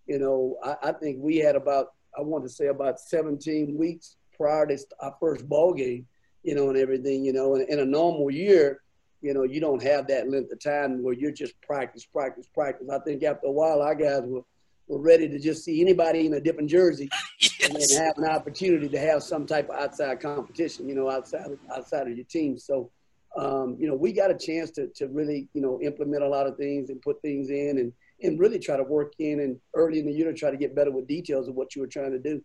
you 0.08 0.20
know, 0.20 0.58
I, 0.64 0.90
I 0.90 0.92
think 0.92 1.18
we 1.20 1.38
had 1.38 1.56
about 1.56 1.94
I 2.18 2.22
want 2.22 2.44
to 2.44 2.50
say 2.50 2.68
about 2.68 3.00
17 3.00 3.78
weeks 3.78 4.16
prior 4.36 4.66
to 4.68 4.78
our 5.00 5.16
first 5.20 5.48
ball 5.48 5.74
game. 5.74 6.06
You 6.42 6.56
know, 6.56 6.70
and 6.70 6.78
everything. 6.78 7.26
You 7.26 7.34
know, 7.34 7.56
in, 7.56 7.66
in 7.70 7.80
a 7.80 7.86
normal 7.86 8.32
year 8.32 8.82
you 9.22 9.34
know, 9.34 9.44
you 9.44 9.60
don't 9.60 9.84
have 9.84 10.08
that 10.08 10.30
length 10.30 10.52
of 10.52 10.60
time 10.60 11.04
where 11.04 11.14
you're 11.14 11.32
just 11.32 11.60
practice, 11.62 12.06
practice, 12.06 12.48
practice. 12.54 12.88
I 12.90 13.00
think 13.00 13.24
after 13.24 13.48
a 13.48 13.52
while, 13.52 13.82
our 13.82 13.96
guys 13.96 14.22
were, 14.26 14.42
were 14.88 15.00
ready 15.00 15.28
to 15.28 15.40
just 15.40 15.64
see 15.64 15.82
anybody 15.82 16.26
in 16.26 16.34
a 16.34 16.40
different 16.40 16.70
jersey 16.70 17.10
yes. 17.40 17.64
and 17.64 18.04
have 18.06 18.18
an 18.18 18.26
opportunity 18.26 18.88
to 18.88 19.00
have 19.00 19.22
some 19.22 19.46
type 19.46 19.70
of 19.70 19.76
outside 19.76 20.20
competition, 20.22 20.88
you 20.88 20.96
know, 20.96 21.10
outside 21.10 21.52
of, 21.52 21.60
outside 21.76 22.08
of 22.08 22.16
your 22.16 22.26
team. 22.26 22.58
So, 22.58 22.92
um, 23.38 23.76
you 23.80 23.88
know, 23.88 23.96
we 23.96 24.14
got 24.14 24.32
a 24.32 24.38
chance 24.38 24.72
to, 24.72 24.88
to 24.96 25.08
really, 25.08 25.50
you 25.54 25.62
know, 25.62 25.80
implement 25.82 26.24
a 26.24 26.28
lot 26.28 26.48
of 26.48 26.58
things 26.58 26.90
and 26.90 27.02
put 27.02 27.22
things 27.22 27.50
in 27.50 27.78
and, 27.78 27.94
and 28.22 28.40
really 28.40 28.58
try 28.58 28.78
to 28.78 28.84
work 28.84 29.14
in 29.20 29.42
and 29.42 29.60
early 29.74 30.00
in 30.00 30.06
the 30.06 30.12
year 30.12 30.32
to 30.32 30.38
try 30.38 30.50
to 30.50 30.58
get 30.58 30.76
better 30.76 30.92
with 30.92 31.08
details 31.08 31.48
of 31.48 31.56
what 31.56 31.76
you 31.76 31.82
were 31.82 31.88
trying 31.88 32.12
to 32.12 32.20
do. 32.20 32.42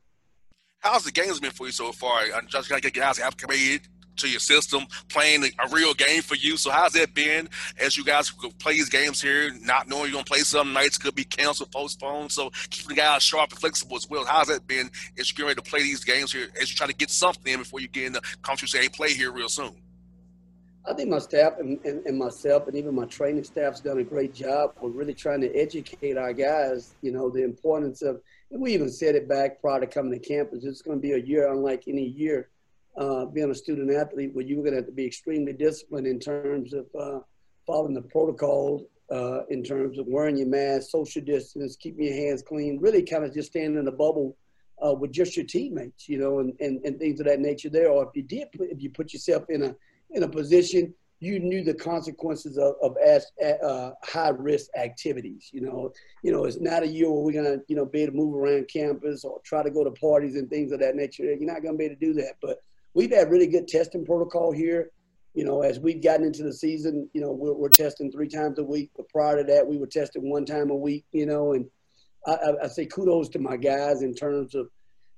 How's 0.81 1.05
the 1.05 1.13
games 1.13 1.41
been 1.41 1.51
for 1.51 1.67
you 1.67 1.73
so 1.73 1.93
far? 1.93 2.25
I'm 2.35 2.47
just 2.47 2.69
trying 2.69 2.83
to 2.83 2.91
get 2.91 3.01
guys 3.01 3.19
acclimated 3.19 3.89
to 4.17 4.29
your 4.29 4.41
system, 4.41 4.85
playing 5.09 5.45
a 5.45 5.69
real 5.75 5.95
game 5.95 6.23
for 6.23 6.35
you. 6.35 6.57
So 6.57 6.71
how's 6.71 6.93
that 6.93 7.15
been 7.15 7.49
as 7.79 7.97
you 7.97 8.05
guys 8.05 8.31
play 8.59 8.75
these 8.75 8.89
games 8.89 9.21
here, 9.21 9.51
not 9.61 9.89
knowing 9.89 10.05
you're 10.05 10.13
gonna 10.13 10.25
play 10.25 10.41
some 10.41 10.73
nights 10.73 10.99
could 10.99 11.15
be 11.15 11.25
canceled, 11.25 11.71
postponed. 11.73 12.33
So 12.33 12.51
keeping 12.71 12.97
the 12.97 13.01
guys 13.01 13.23
sharp 13.23 13.51
and 13.51 13.61
flexible 13.61 13.97
as 13.97 14.09
well. 14.09 14.25
How's 14.25 14.49
that 14.49 14.67
been 14.67 14.91
as 15.19 15.31
you 15.31 15.37
get 15.37 15.43
ready 15.45 15.55
to 15.57 15.63
play 15.63 15.83
these 15.83 16.05
games 16.05 16.33
here 16.33 16.49
as 16.61 16.71
you 16.71 16.77
try 16.77 16.87
to 16.87 16.95
get 16.95 17.11
something 17.11 17.53
in 17.53 17.61
before 17.61 17.81
you 17.81 17.89
get 17.89 18.07
in 18.07 18.13
the 18.13 18.23
country 18.43 18.69
say, 18.69 18.83
hey, 18.83 18.89
play 18.89 19.13
here 19.13 19.33
real 19.33 19.49
soon? 19.49 19.75
I 20.87 20.93
think 20.93 21.09
my 21.09 21.19
staff 21.19 21.55
and, 21.59 21.81
and, 21.87 22.05
and, 22.05 22.19
myself 22.19 22.67
and 22.67 22.77
even 22.77 22.95
my 22.95 23.07
training 23.07 23.45
staff's 23.45 23.81
done 23.81 23.99
a 23.99 24.05
great 24.05 24.35
job. 24.35 24.75
We're 24.81 24.91
really 24.91 25.15
trying 25.15 25.41
to 25.41 25.55
educate 25.55 26.19
our 26.19 26.35
guys, 26.35 26.95
you 27.01 27.11
know, 27.11 27.31
the 27.31 27.43
importance 27.43 28.03
of, 28.03 28.21
and 28.51 28.61
we 28.61 28.75
even 28.75 28.91
said 28.91 29.15
it 29.15 29.27
back 29.27 29.63
prior 29.63 29.81
to 29.81 29.87
coming 29.87 30.13
to 30.13 30.19
campus, 30.19 30.65
it's 30.65 30.83
going 30.83 30.99
to 30.99 31.03
be 31.03 31.13
a 31.13 31.19
year 31.19 31.51
unlike 31.51 31.85
any 31.89 32.05
year 32.05 32.51
uh, 32.97 33.25
being 33.27 33.51
a 33.51 33.55
student 33.55 33.91
athlete 33.91 34.31
where 34.33 34.45
you 34.45 34.57
were 34.57 34.63
going 34.63 34.73
to 34.73 34.79
have 34.79 34.87
to 34.87 34.93
be 34.93 35.07
extremely 35.07 35.53
disciplined 35.53 36.07
in 36.07 36.19
terms 36.19 36.73
of 36.73 36.87
uh, 36.99 37.19
following 37.67 37.95
the 37.95 38.03
protocol, 38.03 38.87
uh, 39.11 39.41
in 39.51 39.63
terms 39.63 39.99
of 39.99 40.07
wearing 40.07 40.37
your 40.37 40.47
mask, 40.47 40.91
social 40.91 41.23
distance, 41.23 41.77
keeping 41.77 42.05
your 42.05 42.15
hands 42.15 42.43
clean, 42.43 42.79
really 42.81 43.03
kind 43.03 43.25
of 43.25 43.35
just 43.35 43.51
standing 43.51 43.79
in 43.79 43.89
a 43.89 43.93
bubble 43.93 44.37
uh, 44.85 44.93
with 44.93 45.13
just 45.13 45.37
your 45.37 45.47
teammates, 45.47 46.09
you 46.09 46.19
know, 46.19 46.39
and, 46.41 46.55
and, 46.61 46.85
and 46.85 46.99
things 46.99 47.21
of 47.21 47.27
that 47.27 47.41
nature 47.41 47.69
there. 47.69 47.89
Or 47.89 48.05
if 48.05 48.11
you 48.15 48.23
did, 48.23 48.49
if 48.55 48.83
you 48.83 48.91
put 48.91 49.13
yourself 49.13 49.45
in 49.49 49.63
a 49.63 49.77
in 50.11 50.23
a 50.23 50.29
position 50.29 50.95
you 51.25 51.39
knew 51.41 51.63
the 51.63 51.75
consequences 51.75 52.59
of, 52.59 52.75
of 52.83 52.97
as, 53.05 53.27
uh, 53.43 53.91
high 54.03 54.31
risk 54.31 54.69
activities. 54.77 55.49
You 55.53 55.63
know, 55.63 55.93
you 56.23 56.33
know, 56.33 56.45
it's 56.45 56.61
not 56.61 56.83
a 56.83 56.87
year 56.87 57.11
where 57.11 57.23
we're 57.23 57.43
gonna, 57.43 57.59
you 57.67 57.77
know, 57.77 57.87
be 57.87 58.03
able 58.03 58.13
to 58.13 58.19
move 58.19 58.35
around 58.35 58.69
campus 58.69 59.25
or 59.25 59.41
try 59.45 59.63
to 59.63 59.71
go 59.71 59.85
to 59.85 59.91
parties 59.93 60.37
and 60.37 60.51
things 60.51 60.73
of 60.73 60.81
that 60.81 60.97
nature. 60.97 61.25
You're 61.25 61.41
not 61.41 61.63
gonna 61.63 61.79
be 61.79 61.85
able 61.85 61.97
to 61.97 62.01
do 62.01 62.13
that. 62.15 62.35
But 62.43 62.63
we've 62.95 63.13
had 63.13 63.31
really 63.31 63.47
good 63.47 63.69
testing 63.69 64.05
protocol 64.05 64.53
here. 64.53 64.91
You 65.35 65.45
know, 65.45 65.63
as 65.63 65.81
we've 65.81 66.03
gotten 66.03 66.25
into 66.25 66.45
the 66.45 66.53
season, 66.53 67.11
you 67.13 67.21
know, 67.21 67.33
we're, 67.33 67.55
we're 67.55 67.69
testing 67.69 68.11
three 68.11 68.29
times 68.29 68.59
a 68.59 68.65
week. 68.65 68.91
But 68.97 69.09
prior 69.09 69.37
to 69.37 69.45
that, 69.53 69.67
we 69.67 69.79
were 69.79 69.87
testing 69.87 70.31
one 70.31 70.45
time 70.45 70.71
a 70.71 70.77
week. 70.77 71.05
You 71.13 71.27
know, 71.27 71.55
and 71.55 71.67
I, 72.27 72.53
I, 72.63 72.69
say 72.69 72.87
kudos 72.87 73.29
to 73.31 73.41
my 73.41 73.57
guys 73.57 74.03
in 74.03 74.15
terms 74.15 74.55
of 74.55 74.69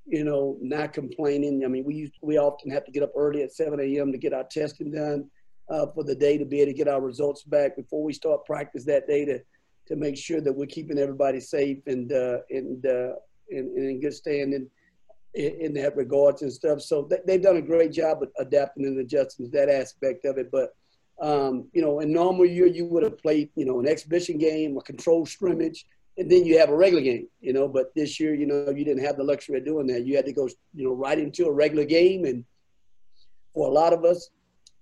you 0.07 0.25
know, 0.25 0.57
not 0.61 0.93
complaining. 0.93 1.65
I 1.65 1.69
mean, 1.69 1.85
we 1.85 1.95
used, 1.95 2.15
we 2.23 2.39
often 2.39 2.71
have 2.71 2.85
to 2.85 2.93
get 2.93 3.03
up 3.03 3.13
early 3.17 3.43
at 3.43 3.53
7 3.53 3.79
a.m. 3.81 4.13
to 4.13 4.19
get 4.19 4.33
our 4.33 4.45
testing 4.45 4.93
done 4.93 5.29
uh, 5.69 5.87
for 5.95 6.05
the 6.05 6.15
day 6.15 6.39
to 6.39 6.45
be 6.45 6.61
able 6.61 6.73
to 6.73 6.77
get 6.77 6.89
our 6.89 7.01
results 7.01 7.43
back 7.43 7.77
before 7.77 8.05
we 8.05 8.13
start 8.13 8.45
practice 8.47 8.85
that 8.85 9.09
day 9.09 9.25
to, 9.25 9.41
to 9.89 9.97
make 9.97 10.17
sure 10.17 10.41
that 10.41 10.53
we're 10.53 10.67
keeping 10.67 10.99
everybody 10.99 11.41
safe 11.41 11.79
and, 11.87 12.13
uh, 12.13 12.39
and, 12.51 12.87
uh, 12.87 13.15
and, 13.51 13.77
and 13.77 13.91
in 13.91 14.01
good 14.01 14.15
standing 14.15 14.71
in, 15.37 15.53
in 15.61 15.75
that 15.75 15.97
regards 15.97 16.43
and 16.43 16.53
stuff. 16.53 16.81
So 16.81 17.09
they've 17.27 17.43
done 17.43 17.59
a 17.59 17.63
great 17.63 17.93
job 17.93 18.23
of 18.23 18.31
adapting 18.39 18.87
and 18.87 18.99
adjusting 18.99 19.51
that 19.51 19.69
aspect 19.69 20.25
of 20.25 20.39
it. 20.39 20.51
But, 20.51 20.75
um, 21.21 21.69
you 21.73 21.83
know, 21.83 22.01
in 22.01 22.13
normal 22.13 22.47
year, 22.47 22.67
you 22.67 22.87
would 22.87 23.03
have 23.03 23.19
played, 23.19 23.51
you 23.55 23.65
know, 23.65 23.79
an 23.79 23.87
exhibition 23.87 24.39
game, 24.39 24.77
a 24.77 24.83
controlled 24.83 25.29
scrimmage, 25.29 25.87
and 26.19 26.31
then 26.31 26.45
you 26.45 26.59
have 26.59 26.71
a 26.71 26.77
regular 26.77 27.03
game, 27.03 27.29
you 27.41 27.53
know. 27.53 27.69
But 27.69 27.95
this 27.95 28.19
year, 28.19 28.35
you 28.35 28.47
know, 28.47 28.71
you 28.71 28.85
didn't 28.85 29.05
have 29.05 29.17
the 29.17 29.25
luxury 29.25 29.59
of 29.59 29.67
doing 29.67 29.87
that. 29.89 30.07
You 30.07 30.17
had 30.17 30.27
to 30.27 30.33
go, 30.33 30.49
you 30.75 30.85
know, 30.85 30.95
right 30.95 31.19
into 31.19 31.47
a 31.47 31.53
regular 31.53 31.85
game, 31.85 32.25
and 32.25 32.45
for 33.53 33.69
a 33.69 33.71
lot 33.71 33.93
of 33.93 34.05
us, 34.05 34.31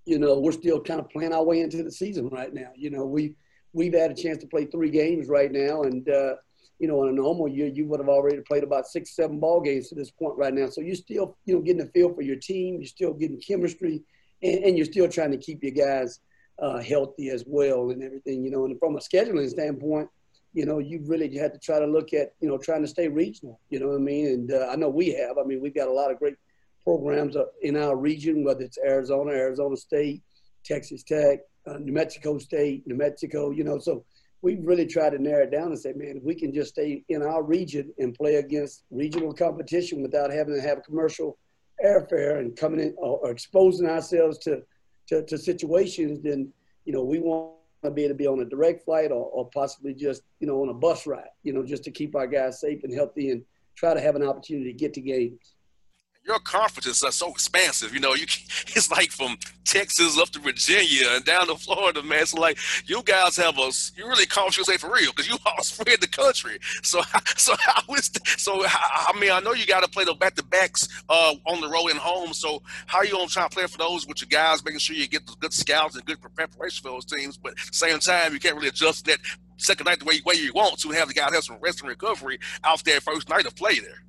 you 0.05 0.17
know, 0.17 0.39
we're 0.39 0.51
still 0.53 0.81
kind 0.81 0.99
of 0.99 1.09
playing 1.09 1.33
our 1.33 1.43
way 1.43 1.59
into 1.61 1.83
the 1.83 1.91
season 1.91 2.29
right 2.29 2.53
now. 2.53 2.71
You 2.75 2.89
know, 2.89 3.05
we 3.05 3.35
we've 3.73 3.93
had 3.93 4.11
a 4.11 4.15
chance 4.15 4.37
to 4.39 4.47
play 4.47 4.65
three 4.65 4.89
games 4.89 5.27
right 5.27 5.51
now, 5.51 5.83
and 5.83 6.07
uh, 6.09 6.35
you 6.79 6.87
know, 6.87 7.03
in 7.03 7.09
a 7.09 7.13
normal 7.13 7.47
year, 7.47 7.67
you 7.67 7.85
would 7.87 7.99
have 7.99 8.09
already 8.09 8.41
played 8.41 8.63
about 8.63 8.87
six, 8.87 9.15
seven 9.15 9.39
ball 9.39 9.61
games 9.61 9.89
to 9.89 9.95
this 9.95 10.11
point 10.11 10.37
right 10.37 10.53
now. 10.53 10.69
So 10.69 10.81
you're 10.81 10.95
still, 10.95 11.37
you 11.45 11.55
know, 11.55 11.61
getting 11.61 11.81
a 11.81 11.87
feel 11.87 12.13
for 12.13 12.21
your 12.21 12.35
team. 12.35 12.75
You're 12.79 12.87
still 12.87 13.13
getting 13.13 13.39
chemistry, 13.39 14.01
and, 14.43 14.63
and 14.63 14.77
you're 14.77 14.85
still 14.85 15.07
trying 15.07 15.31
to 15.31 15.37
keep 15.37 15.63
your 15.63 15.71
guys 15.71 16.19
uh, 16.59 16.79
healthy 16.79 17.29
as 17.29 17.43
well 17.47 17.91
and 17.91 18.03
everything. 18.03 18.43
You 18.43 18.51
know, 18.51 18.65
and 18.65 18.77
from 18.79 18.95
a 18.95 18.99
scheduling 18.99 19.49
standpoint 19.49 20.09
you 20.55 20.65
know, 20.65 20.79
you 20.79 21.01
really 21.05 21.37
had 21.37 21.53
to 21.53 21.59
try 21.59 21.79
to 21.79 21.85
look 21.85 22.13
at, 22.13 22.33
you 22.39 22.47
know, 22.47 22.57
trying 22.57 22.81
to 22.81 22.87
stay 22.87 23.09
regional. 23.09 23.59
You 23.69 23.81
know 23.81 23.89
what 23.89 23.97
I 23.97 23.99
mean? 23.99 24.27
And 24.27 24.51
uh, 24.53 24.69
I 24.71 24.77
know 24.77 24.87
we 24.87 25.09
have. 25.09 25.37
I 25.37 25.43
mean, 25.43 25.59
we've 25.59 25.75
got 25.75 25.89
a 25.89 25.91
lot 25.91 26.11
of 26.11 26.17
great 26.17 26.37
programs 26.85 27.35
in 27.61 27.75
our 27.75 27.97
region, 27.97 28.45
whether 28.45 28.61
it's 28.61 28.77
Arizona, 28.77 29.31
Arizona 29.31 29.75
State, 29.75 30.23
Texas 30.63 31.03
Tech, 31.03 31.39
uh, 31.67 31.77
New 31.77 31.91
Mexico 31.91 32.37
State, 32.37 32.87
New 32.87 32.95
Mexico. 32.95 33.51
You 33.51 33.65
know, 33.65 33.79
so 33.79 34.05
we 34.41 34.57
really 34.57 34.85
tried 34.85 35.11
to 35.11 35.21
narrow 35.21 35.43
it 35.43 35.51
down 35.51 35.67
and 35.67 35.79
say, 35.79 35.93
man, 35.93 36.17
if 36.17 36.23
we 36.23 36.35
can 36.35 36.53
just 36.53 36.71
stay 36.71 37.03
in 37.09 37.23
our 37.23 37.43
region 37.43 37.91
and 37.97 38.13
play 38.13 38.35
against 38.35 38.83
regional 38.91 39.33
competition 39.33 40.01
without 40.01 40.31
having 40.31 40.55
to 40.55 40.61
have 40.61 40.83
commercial 40.83 41.37
airfare 41.83 42.39
and 42.39 42.55
coming 42.55 42.79
in 42.79 42.93
or, 42.97 43.19
or 43.19 43.31
exposing 43.31 43.87
ourselves 43.87 44.37
to, 44.39 44.61
to, 45.07 45.23
to 45.23 45.37
situations, 45.37 46.21
then 46.21 46.51
you 46.85 46.93
know 46.93 47.03
we 47.03 47.19
want 47.19 47.55
to 47.83 47.91
be 47.91 48.03
able 48.03 48.13
to 48.13 48.17
be 48.17 48.27
on 48.27 48.39
a 48.39 48.45
direct 48.45 48.83
flight 48.83 49.11
or, 49.11 49.29
or 49.31 49.49
possibly 49.51 49.93
just, 49.93 50.23
you 50.39 50.47
know, 50.47 50.61
on 50.61 50.69
a 50.69 50.73
bus 50.73 51.07
ride, 51.07 51.29
you 51.43 51.53
know, 51.53 51.63
just 51.63 51.83
to 51.83 51.91
keep 51.91 52.15
our 52.15 52.27
guys 52.27 52.59
safe 52.59 52.83
and 52.83 52.93
healthy 52.93 53.31
and 53.31 53.43
try 53.75 53.93
to 53.93 54.01
have 54.01 54.15
an 54.15 54.23
opportunity 54.23 54.71
to 54.71 54.77
get 54.77 54.93
to 54.93 55.01
games 55.01 55.54
your 56.25 56.39
conferences 56.39 57.03
are 57.03 57.11
so 57.11 57.29
expansive. 57.29 57.93
You 57.93 57.99
know, 57.99 58.13
you 58.15 58.23
it's 58.67 58.89
like 58.91 59.11
from 59.11 59.37
Texas 59.63 60.17
up 60.19 60.29
to 60.29 60.39
Virginia 60.39 61.07
and 61.11 61.23
down 61.23 61.47
to 61.47 61.55
Florida, 61.55 62.01
man. 62.03 62.25
So 62.25 62.39
like 62.39 62.57
you 62.85 63.01
guys 63.03 63.37
have 63.37 63.57
a 63.57 63.71
you 63.95 64.07
really 64.07 64.25
conference 64.25 64.67
say 64.67 64.77
for 64.77 64.91
real 64.91 65.11
because 65.11 65.29
you 65.29 65.37
all 65.45 65.63
spread 65.63 66.01
the 66.01 66.07
country. 66.07 66.57
So 66.83 67.01
so 67.37 67.53
how 67.59 67.93
is 67.93 68.11
so 68.37 68.63
I 68.65 69.13
mean 69.19 69.31
I 69.31 69.39
know 69.39 69.53
you 69.53 69.65
got 69.65 69.83
to 69.83 69.89
play 69.89 70.03
the 70.03 70.13
back 70.13 70.35
to 70.35 70.43
backs 70.43 70.87
uh, 71.09 71.35
on 71.45 71.61
the 71.61 71.69
road 71.69 71.89
and 71.89 71.99
home. 71.99 72.33
So 72.33 72.61
how 72.87 72.99
are 72.99 73.05
you 73.05 73.11
gonna 73.11 73.27
try 73.27 73.47
to 73.47 73.49
play 73.49 73.67
for 73.67 73.77
those 73.77 74.07
with 74.07 74.21
your 74.21 74.29
guys, 74.29 74.63
making 74.63 74.79
sure 74.79 74.95
you 74.95 75.07
get 75.07 75.25
the 75.27 75.35
good 75.39 75.53
scouts 75.53 75.95
and 75.95 76.05
good 76.05 76.21
preparation 76.21 76.83
for 76.83 76.89
those 76.89 77.05
teams, 77.05 77.37
but 77.37 77.51
at 77.51 77.57
the 77.57 77.73
same 77.73 77.99
time 77.99 78.33
you 78.33 78.39
can't 78.39 78.55
really 78.55 78.69
adjust 78.69 79.05
that 79.05 79.19
second 79.57 79.85
night 79.85 79.99
the 79.99 80.05
way, 80.05 80.19
way 80.25 80.35
you 80.35 80.51
want 80.53 80.77
to 80.77 80.89
have 80.89 81.07
the 81.07 81.13
guys 81.13 81.33
have 81.33 81.43
some 81.43 81.57
rest 81.61 81.79
and 81.79 81.89
recovery 81.89 82.39
out 82.63 82.83
there 82.83 82.99
first 82.99 83.29
night 83.29 83.45
of 83.45 83.55
play 83.55 83.79
there. 83.79 84.03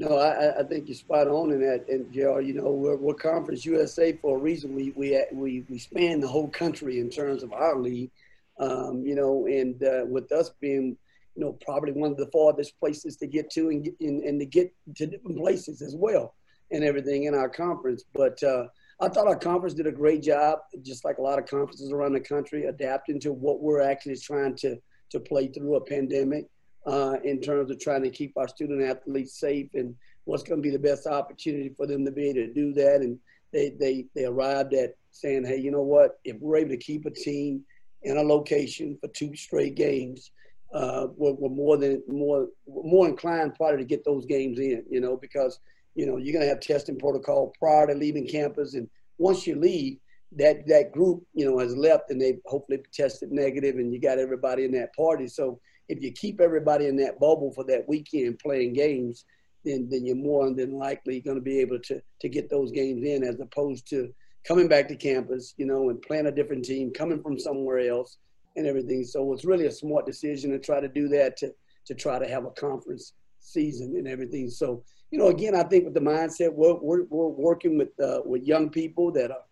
No, 0.00 0.16
I, 0.16 0.60
I 0.60 0.62
think 0.62 0.88
you're 0.88 0.96
spot 0.96 1.28
on 1.28 1.52
in 1.52 1.60
that, 1.60 1.86
and 1.90 2.10
JR. 2.10 2.40
You 2.40 2.54
know, 2.54 2.70
we're, 2.70 2.96
we're 2.96 3.12
Conference 3.12 3.66
USA 3.66 4.14
for 4.14 4.38
a 4.38 4.40
reason. 4.40 4.74
We 4.74 4.94
we 4.96 5.22
we 5.30 5.66
we 5.68 5.78
span 5.78 6.20
the 6.20 6.26
whole 6.26 6.48
country 6.48 7.00
in 7.00 7.10
terms 7.10 7.42
of 7.42 7.52
our 7.52 7.78
league. 7.78 8.10
Um, 8.58 9.02
you 9.04 9.14
know, 9.14 9.44
and 9.44 9.82
uh, 9.82 10.06
with 10.06 10.32
us 10.32 10.52
being, 10.58 10.96
you 11.34 11.44
know, 11.44 11.52
probably 11.60 11.92
one 11.92 12.12
of 12.12 12.16
the 12.16 12.30
farthest 12.32 12.80
places 12.80 13.18
to 13.18 13.26
get 13.26 13.50
to 13.50 13.68
and, 13.68 13.90
and, 14.00 14.22
and 14.22 14.40
to 14.40 14.46
get 14.46 14.72
to 14.96 15.06
different 15.06 15.36
places 15.36 15.82
as 15.82 15.94
well 15.94 16.34
and 16.70 16.82
everything 16.82 17.24
in 17.24 17.34
our 17.34 17.50
conference. 17.50 18.04
But 18.14 18.42
uh, 18.42 18.68
I 19.02 19.08
thought 19.08 19.26
our 19.26 19.36
conference 19.36 19.74
did 19.74 19.86
a 19.86 19.92
great 19.92 20.22
job, 20.22 20.60
just 20.80 21.04
like 21.04 21.18
a 21.18 21.22
lot 21.22 21.38
of 21.38 21.44
conferences 21.44 21.92
around 21.92 22.14
the 22.14 22.20
country, 22.20 22.64
adapting 22.64 23.20
to 23.20 23.32
what 23.34 23.60
we're 23.60 23.82
actually 23.82 24.16
trying 24.16 24.56
to 24.56 24.78
to 25.10 25.20
play 25.20 25.48
through 25.48 25.76
a 25.76 25.84
pandemic 25.84 26.46
uh, 26.86 27.16
in 27.24 27.40
terms 27.40 27.70
of 27.70 27.78
trying 27.78 28.02
to 28.02 28.10
keep 28.10 28.32
our 28.36 28.48
student 28.48 28.82
athletes 28.82 29.38
safe 29.38 29.68
and 29.74 29.94
what's 30.24 30.42
going 30.42 30.62
to 30.62 30.66
be 30.66 30.74
the 30.74 30.78
best 30.78 31.06
opportunity 31.06 31.70
for 31.76 31.86
them 31.86 32.04
to 32.04 32.10
be 32.10 32.28
able 32.30 32.46
to 32.46 32.52
do 32.52 32.72
that. 32.72 33.00
And 33.00 33.18
they, 33.52 33.70
they, 33.78 34.06
they 34.14 34.24
arrived 34.24 34.74
at 34.74 34.94
saying, 35.10 35.44
hey, 35.44 35.58
you 35.58 35.70
know 35.70 35.82
what? 35.82 36.18
If 36.24 36.36
we're 36.40 36.58
able 36.58 36.70
to 36.70 36.76
keep 36.76 37.06
a 37.06 37.10
team 37.10 37.64
in 38.02 38.16
a 38.16 38.22
location 38.22 38.96
for 39.00 39.08
two 39.08 39.34
straight 39.36 39.74
games, 39.74 40.30
uh, 40.72 41.08
we're, 41.16 41.32
we're, 41.32 41.48
more 41.48 41.76
than 41.76 42.02
more 42.06 42.48
more 42.68 43.08
inclined 43.08 43.54
probably 43.56 43.78
to 43.78 43.84
get 43.84 44.04
those 44.04 44.24
games 44.26 44.58
in, 44.58 44.84
you 44.88 45.00
know, 45.00 45.16
because 45.16 45.58
you 45.94 46.06
know 46.06 46.16
you're 46.16 46.32
going 46.32 46.44
to 46.44 46.48
have 46.48 46.60
testing 46.60 46.98
protocol 46.98 47.52
prior 47.58 47.88
to 47.88 47.94
leaving 47.94 48.26
campus, 48.26 48.74
and 48.74 48.88
once 49.18 49.46
you 49.46 49.56
leave, 49.56 49.98
that 50.36 50.66
that 50.68 50.92
group 50.92 51.24
you 51.34 51.44
know 51.44 51.58
has 51.58 51.76
left 51.76 52.10
and 52.10 52.20
they've 52.20 52.38
hopefully 52.46 52.78
tested 52.92 53.32
negative, 53.32 53.76
and 53.76 53.92
you 53.92 54.00
got 54.00 54.18
everybody 54.18 54.64
in 54.64 54.70
that 54.70 54.94
party. 54.94 55.26
So 55.26 55.60
if 55.90 56.00
you 56.00 56.12
keep 56.12 56.40
everybody 56.40 56.86
in 56.86 56.96
that 56.96 57.18
bubble 57.18 57.52
for 57.52 57.64
that 57.64 57.86
weekend 57.88 58.38
playing 58.38 58.72
games, 58.72 59.24
then 59.64 59.88
then 59.90 60.06
you're 60.06 60.16
more 60.16 60.54
than 60.54 60.78
likely 60.78 61.20
going 61.20 61.36
to 61.36 61.42
be 61.42 61.58
able 61.58 61.80
to 61.80 62.00
to 62.20 62.28
get 62.28 62.48
those 62.48 62.70
games 62.70 63.04
in 63.04 63.24
as 63.24 63.40
opposed 63.40 63.88
to 63.88 64.14
coming 64.46 64.68
back 64.68 64.88
to 64.88 64.96
campus, 64.96 65.52
you 65.58 65.66
know, 65.66 65.90
and 65.90 66.00
playing 66.00 66.26
a 66.26 66.32
different 66.32 66.64
team, 66.64 66.92
coming 66.92 67.20
from 67.20 67.38
somewhere 67.38 67.80
else, 67.80 68.18
and 68.56 68.66
everything. 68.66 69.04
So 69.04 69.32
it's 69.32 69.44
really 69.44 69.66
a 69.66 69.72
smart 69.72 70.06
decision 70.06 70.52
to 70.52 70.58
try 70.58 70.80
to 70.80 70.88
do 70.88 71.08
that 71.08 71.36
to 71.38 71.52
to 71.86 71.94
try 71.94 72.20
to 72.20 72.28
have 72.28 72.44
a 72.44 72.50
conference 72.50 73.12
season 73.40 73.96
and 73.96 74.06
everything. 74.06 74.48
So 74.48 74.84
you 75.10 75.18
know, 75.18 75.26
again, 75.26 75.56
I 75.56 75.64
think 75.64 75.84
with 75.84 75.94
the 75.94 76.00
mindset 76.00 76.54
we're 76.54 76.74
we're, 76.74 77.02
we're 77.10 77.26
working 77.26 77.76
with 77.76 77.98
uh, 78.00 78.20
with 78.24 78.44
young 78.44 78.70
people 78.70 79.10
that 79.12 79.32
are, 79.32 79.44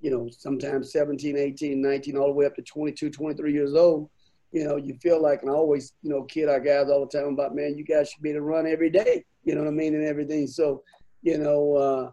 you 0.00 0.10
know, 0.10 0.28
sometimes 0.28 0.90
17, 0.90 1.38
18, 1.38 1.80
19, 1.80 2.16
all 2.16 2.26
the 2.26 2.32
way 2.32 2.46
up 2.46 2.56
to 2.56 2.62
22, 2.62 3.10
23 3.10 3.52
years 3.52 3.74
old 3.74 4.10
you 4.54 4.62
know, 4.62 4.76
you 4.76 4.94
feel 5.02 5.20
like, 5.20 5.42
and 5.42 5.50
I 5.50 5.54
always, 5.54 5.94
you 6.02 6.10
know, 6.10 6.22
kid 6.22 6.48
our 6.48 6.60
guys 6.60 6.88
all 6.88 7.04
the 7.04 7.18
time 7.18 7.32
about, 7.32 7.56
man, 7.56 7.76
you 7.76 7.84
guys 7.84 8.08
should 8.08 8.22
be 8.22 8.32
to 8.32 8.40
run 8.40 8.68
every 8.68 8.88
day, 8.88 9.24
you 9.42 9.52
know 9.52 9.62
what 9.62 9.68
I 9.68 9.72
mean, 9.72 9.96
and 9.96 10.04
everything. 10.04 10.46
So, 10.46 10.84
you 11.22 11.38
know, 11.38 11.74
uh, 11.74 12.10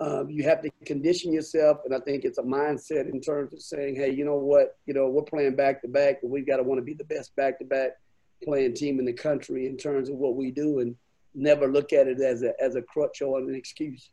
um, 0.00 0.28
you 0.28 0.42
have 0.42 0.60
to 0.62 0.70
condition 0.84 1.32
yourself, 1.32 1.78
and 1.84 1.94
I 1.94 2.00
think 2.00 2.24
it's 2.24 2.38
a 2.38 2.42
mindset 2.42 3.08
in 3.08 3.20
terms 3.20 3.52
of 3.52 3.62
saying, 3.62 3.94
hey, 3.94 4.10
you 4.10 4.24
know 4.24 4.34
what, 4.34 4.76
you 4.86 4.92
know, 4.92 5.08
we're 5.08 5.22
playing 5.22 5.54
back 5.54 5.82
to 5.82 5.88
back, 5.88 6.18
and 6.22 6.32
we've 6.32 6.48
got 6.48 6.56
to 6.56 6.64
want 6.64 6.78
to 6.78 6.84
be 6.84 6.94
the 6.94 7.04
best 7.04 7.34
back 7.36 7.60
to 7.60 7.64
back 7.64 7.92
playing 8.42 8.74
team 8.74 8.98
in 8.98 9.04
the 9.04 9.12
country 9.12 9.68
in 9.68 9.76
terms 9.76 10.08
of 10.08 10.16
what 10.16 10.34
we 10.34 10.50
do, 10.50 10.80
and 10.80 10.96
never 11.32 11.68
look 11.68 11.92
at 11.92 12.08
it 12.08 12.20
as 12.20 12.42
a 12.42 12.60
as 12.60 12.74
a 12.74 12.82
crutch 12.82 13.22
or 13.22 13.38
an 13.38 13.54
excuse. 13.54 14.10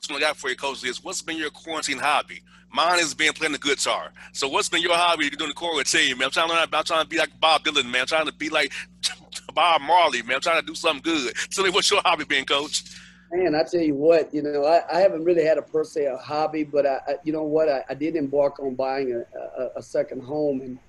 That's 0.00 0.10
what 0.10 0.22
I 0.22 0.28
got 0.28 0.36
for 0.38 0.48
you, 0.48 0.56
Coach. 0.56 0.82
Is 0.84 1.04
what's 1.04 1.20
been 1.20 1.36
your 1.36 1.50
quarantine 1.50 1.98
hobby? 1.98 2.40
Mine 2.72 3.00
has 3.00 3.12
been 3.12 3.34
playing 3.34 3.52
the 3.52 3.58
guitar. 3.58 4.12
So 4.32 4.48
what's 4.48 4.70
been 4.70 4.80
your 4.80 4.94
hobby 4.94 5.24
you're 5.24 5.32
doing 5.32 5.50
the 5.50 5.54
quarantine, 5.54 6.16
man? 6.16 6.26
I'm 6.26 6.30
trying 6.30 6.48
to 6.48 6.54
learn. 6.54 6.68
I'm 6.72 6.84
trying 6.84 7.02
to 7.02 7.08
be 7.08 7.18
like 7.18 7.38
Bob 7.38 7.64
Dylan, 7.64 7.84
man. 7.84 8.02
I'm 8.02 8.06
trying 8.06 8.24
to 8.24 8.32
be 8.32 8.48
like 8.48 8.72
Bob 9.54 9.82
Marley, 9.82 10.22
man. 10.22 10.36
I'm 10.36 10.40
trying 10.40 10.60
to 10.60 10.66
do 10.66 10.74
something 10.74 11.02
good. 11.02 11.34
Tell 11.50 11.64
me 11.64 11.70
what's 11.70 11.90
your 11.90 12.00
hobby 12.02 12.24
been, 12.24 12.46
Coach? 12.46 12.84
Man, 13.30 13.54
I 13.54 13.62
tell 13.62 13.82
you 13.82 13.94
what, 13.94 14.32
you 14.32 14.42
know, 14.42 14.64
I, 14.64 14.82
I 14.90 15.00
haven't 15.00 15.22
really 15.22 15.44
had 15.44 15.58
a 15.58 15.62
per 15.62 15.84
se 15.84 16.06
a 16.06 16.16
hobby, 16.16 16.64
but 16.64 16.86
I, 16.86 17.00
I 17.06 17.14
you 17.22 17.32
know 17.32 17.44
what, 17.44 17.68
I, 17.68 17.84
I, 17.88 17.94
did 17.94 18.16
embark 18.16 18.58
on 18.58 18.74
buying 18.74 19.12
a, 19.12 19.38
a, 19.38 19.70
a, 19.76 19.82
second 19.82 20.24
home, 20.24 20.60
and 20.62 20.80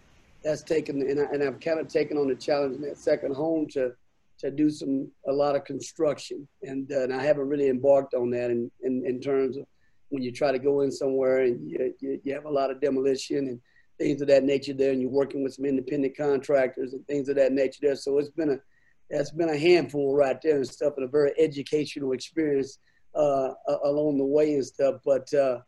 that's 0.44 0.64
taken, 0.64 1.04
and, 1.04 1.20
I, 1.20 1.24
and 1.26 1.44
I've 1.44 1.60
kind 1.60 1.80
of 1.80 1.88
taken 1.88 2.18
on 2.18 2.30
the 2.30 2.34
challenge 2.34 2.78
in 2.78 2.82
that 2.82 2.98
second 2.98 3.36
home 3.36 3.68
to 3.74 3.94
to 4.42 4.52
do 4.52 4.70
some 4.70 5.10
a 5.28 5.32
lot 5.32 5.56
of 5.56 5.66
construction, 5.66 6.48
and, 6.64 6.92
uh, 6.92 7.04
and 7.04 7.14
I 7.14 7.24
haven't 7.24 7.48
really 7.48 7.70
embarked 7.70 8.14
on 8.14 8.30
that 8.32 8.52
in, 8.52 8.70
in, 8.82 9.04
in 9.06 9.20
terms 9.20 9.58
of 9.58 9.66
when 10.10 10.24
you 10.24 10.32
try 10.32 10.52
to 10.52 10.60
go 10.60 10.82
in 10.82 10.92
somewhere 10.92 11.42
and 11.44 11.70
you, 11.70 11.94
you, 12.00 12.20
you 12.24 12.34
have 12.34 12.46
a 12.46 12.50
lot 12.50 12.70
of 12.70 12.82
demolition 12.82 13.48
and 13.48 13.62
things 13.98 14.22
of 14.22 14.28
that 14.28 14.44
nature 14.44 14.74
there, 14.74 14.92
and 14.92 15.02
you're 15.02 15.10
working 15.10 15.44
with 15.44 15.54
some 15.54 15.66
independent 15.66 16.18
contractors 16.18 16.94
and 16.94 17.06
things 17.08 17.30
of 17.30 17.36
that 17.36 17.54
nature 17.54 17.80
there. 17.82 17.96
So 17.96 18.18
it's 18.18 18.30
been 18.30 18.52
a 18.52 18.58
that's 19.10 19.32
been 19.32 19.50
a 19.50 19.58
handful 19.58 20.16
right 20.16 20.42
there 20.42 20.56
and 20.56 20.68
stuff, 20.68 20.94
and 20.98 21.06
a 21.06 21.10
very 21.10 21.34
educational 21.38 22.14
experience 22.14 22.80
uh, 23.14 23.52
along 23.84 24.18
the 24.18 24.26
way 24.26 24.54
and 24.54 24.66
stuff. 24.66 24.96
But 25.06 25.32
uh, 25.34 25.60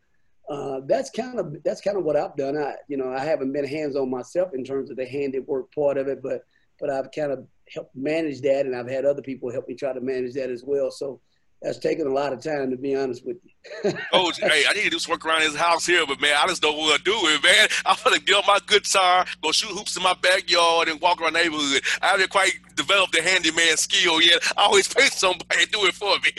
uh, 0.49 0.81
that's 0.85 1.09
kind 1.09 1.39
of 1.39 1.55
that's 1.63 1.81
kind 1.81 1.97
of 1.97 2.03
what 2.03 2.15
I've 2.15 2.35
done. 2.35 2.57
I 2.57 2.75
you 2.87 2.97
know 2.97 3.13
I 3.13 3.19
haven't 3.19 3.53
been 3.53 3.67
hands 3.67 3.95
on 3.95 4.09
myself 4.09 4.53
in 4.53 4.63
terms 4.63 4.89
of 4.89 4.97
the 4.97 5.05
handiwork 5.05 5.73
part 5.73 5.97
of 5.97 6.07
it, 6.07 6.21
but 6.23 6.43
but 6.79 6.89
I've 6.89 7.11
kind 7.11 7.31
of 7.31 7.45
helped 7.71 7.95
manage 7.95 8.41
that, 8.41 8.65
and 8.65 8.75
I've 8.75 8.89
had 8.89 9.05
other 9.05 9.21
people 9.21 9.51
help 9.51 9.67
me 9.67 9.75
try 9.75 9.93
to 9.93 10.01
manage 10.01 10.33
that 10.33 10.49
as 10.49 10.63
well. 10.65 10.91
So 10.91 11.19
that's 11.63 11.79
taken 11.79 12.05
a 12.05 12.09
lot 12.09 12.33
of 12.33 12.43
time 12.43 12.69
to 12.71 12.77
be 12.77 12.93
honest 12.93 13.25
with 13.25 13.37
you. 13.43 13.93
oh, 14.13 14.31
hey, 14.37 14.65
I 14.67 14.73
need 14.73 14.83
to 14.83 14.89
do 14.89 14.99
some 14.99 15.11
work 15.11 15.25
around 15.25 15.41
his 15.41 15.55
house 15.55 15.85
here, 15.85 16.05
but 16.05 16.19
man, 16.19 16.35
I 16.37 16.45
just 16.47 16.61
don't 16.61 16.77
want 16.77 16.97
to 16.97 17.03
do 17.03 17.15
it, 17.15 17.41
man. 17.41 17.69
I'm 17.85 17.95
gonna 18.03 18.19
get 18.19 18.35
on 18.35 18.43
my 18.45 18.59
guitar, 18.67 19.25
go 19.41 19.51
shoot 19.53 19.69
hoops 19.69 19.95
in 19.95 20.03
my 20.03 20.13
backyard, 20.21 20.89
and 20.89 20.99
walk 20.99 21.21
around 21.21 21.33
the 21.33 21.43
neighborhood. 21.43 21.81
I 22.01 22.07
haven't 22.07 22.29
quite 22.29 22.51
developed 22.75 23.13
the 23.13 23.21
handyman 23.21 23.77
skill 23.77 24.21
yet. 24.21 24.43
I 24.57 24.63
always 24.63 24.87
pay 24.93 25.07
somebody 25.07 25.65
to 25.65 25.71
do 25.71 25.85
it 25.85 25.93
for 25.93 26.15
me. 26.19 26.31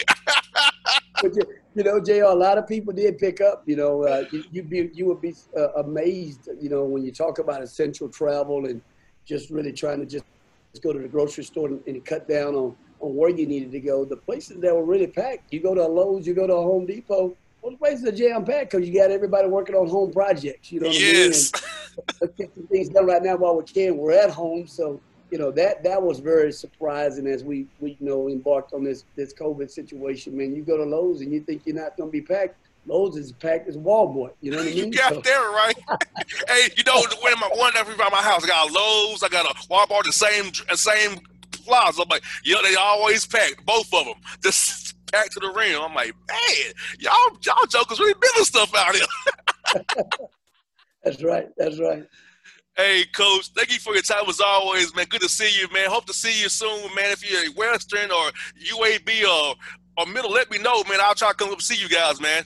but 1.23 1.35
you, 1.35 1.43
you, 1.75 1.85
know, 1.85 2.01
Jr. 2.01 2.25
A 2.25 2.35
lot 2.35 2.59
of 2.59 2.69
people 2.69 2.93
did 2.93 3.17
pick 3.17 3.41
up. 3.41 3.63
You 3.67 3.77
know, 3.77 4.03
uh, 4.03 4.25
you 4.31 4.45
you, 4.53 4.63
be, 4.63 4.91
you 4.93 5.07
would 5.07 5.23
be 5.23 5.35
uh, 5.57 5.73
amazed. 5.83 6.51
You 6.61 6.69
know, 6.69 6.85
when 6.85 7.03
you 7.03 7.13
talk 7.13 7.39
about 7.39 7.63
essential 7.63 8.11
travel 8.11 8.67
and 8.67 8.83
just 9.25 9.49
really 9.49 9.73
trying 9.73 10.01
to 10.01 10.07
just 10.07 10.25
go 10.81 10.93
to 10.93 10.99
the 10.99 11.09
grocery 11.09 11.45
store 11.45 11.69
and, 11.69 11.81
and 11.87 12.05
cut 12.05 12.29
down 12.29 12.55
on 12.55 12.77
on 13.01 13.15
where 13.15 13.29
you 13.29 13.47
needed 13.47 13.71
to 13.73 13.81
go. 13.81 14.05
The 14.05 14.17
places 14.17 14.59
that 14.61 14.75
were 14.75 14.85
really 14.85 15.07
packed, 15.07 15.53
you 15.53 15.61
go 15.61 15.75
to 15.75 15.83
a 15.83 15.89
Lowe's, 15.89 16.27
you 16.27 16.33
go 16.33 16.47
to 16.47 16.55
a 16.55 16.63
Home 16.63 16.87
Depot, 16.87 17.37
those 17.65 17.77
places 17.77 18.07
are 18.07 18.13
jam 18.13 18.45
packed 18.45 18.73
because 18.73 18.87
you 18.87 18.95
got 18.95 19.11
everybody 19.11 19.49
working 19.49 19.75
on 19.75 19.89
home 19.89 20.13
projects. 20.13 20.71
You 20.71 20.81
know 20.81 20.89
what 20.89 21.01
yes. 21.01 21.51
I 21.55 21.59
mean? 21.59 22.05
let's 22.21 22.35
get 22.35 22.55
some 22.55 22.67
things 22.67 22.89
done 22.91 23.07
right 23.07 23.23
now 23.23 23.37
while 23.37 23.57
we 23.57 23.65
can. 23.65 23.97
We're 23.97 24.13
at 24.13 24.31
home, 24.31 24.67
so 24.67 25.01
you 25.31 25.39
know 25.39 25.51
that 25.53 25.83
that 25.83 26.01
was 26.01 26.21
very 26.21 26.53
surprising 26.53 27.27
as 27.27 27.43
we 27.43 27.67
we 27.81 27.97
you 27.99 28.07
know 28.07 28.29
embarked 28.29 28.75
on 28.75 28.85
this 28.85 29.05
this 29.17 29.33
COVID 29.33 29.71
situation. 29.71 30.37
Man, 30.37 30.55
you 30.55 30.63
go 30.63 30.77
to 30.77 30.85
Lowe's 30.85 31.23
and 31.23 31.33
you 31.33 31.41
think 31.41 31.63
you're 31.65 31.77
not 31.77 31.97
going 31.97 32.11
to 32.11 32.13
be 32.13 32.21
packed. 32.21 32.57
Lowe's 32.87 33.17
is 33.17 33.33
packed 33.33 33.69
as 33.69 33.77
Walmart. 33.77 34.33
You 34.41 34.53
know 34.53 34.59
what 34.59 34.67
I 34.67 34.71
mean? 34.75 34.93
You 34.93 34.99
got 34.99 35.15
so. 35.15 35.21
there 35.21 35.41
right. 35.41 35.75
hey, 36.49 36.69
you 36.77 36.85
know 36.85 37.03
when 37.23 37.39
my 37.41 37.51
one 37.55 37.73
every 37.77 37.97
by 37.97 38.09
my 38.11 38.23
house, 38.23 38.45
I 38.45 38.49
got 38.49 38.71
Lowe's, 38.71 39.23
I 39.23 39.29
got 39.29 39.47
a 39.51 39.55
Walmart, 39.69 40.05
the 40.05 40.13
same 40.13 40.53
same 40.75 41.21
plaza. 41.53 42.03
I'm 42.03 42.09
like, 42.09 42.23
yo, 42.45 42.59
they 42.63 42.75
always 42.75 43.27
packed, 43.27 43.65
both 43.65 43.93
of 43.93 44.05
them. 44.07 44.17
Just 44.43 44.95
packed 45.13 45.33
to 45.33 45.41
the 45.41 45.53
rim. 45.53 45.81
I'm 45.81 45.95
like, 45.95 46.15
man, 46.29 46.73
y'all, 46.99 47.39
y'all 47.45 47.67
jokers 47.69 47.99
really 47.99 48.15
building 48.21 48.45
stuff 48.45 48.75
out 48.75 48.95
here. 48.95 49.85
that's 51.03 51.23
right. 51.23 51.49
That's 51.57 51.81
right. 51.81 52.05
Hey, 52.77 53.05
Coach, 53.15 53.51
thank 53.57 53.71
you 53.71 53.79
for 53.79 53.95
your 53.95 54.03
time 54.03 54.25
as 54.29 54.41
always, 54.41 54.95
man. 54.97 55.07
Good 55.09 55.21
to 55.21 55.29
see 55.29 55.61
you, 55.61 55.69
man. 55.73 55.89
Hope 55.89 56.07
to 56.07 56.13
see 56.13 56.43
you 56.43 56.49
soon, 56.49 56.93
man. 56.97 57.13
If 57.13 57.29
you're 57.29 57.47
a 57.47 57.55
Western 57.55 58.11
or 58.11 58.31
UAB 58.69 59.23
or, 59.23 59.55
or 59.97 60.07
Middle, 60.13 60.33
let 60.33 60.51
me 60.51 60.59
know, 60.59 60.83
man. 60.85 60.99
I'll 61.01 61.15
try 61.15 61.29
to 61.29 61.35
come 61.37 61.51
up 61.51 61.55
and 61.55 61.63
see 61.63 61.81
you 61.81 61.89
guys, 61.89 62.21
man. 62.21 62.43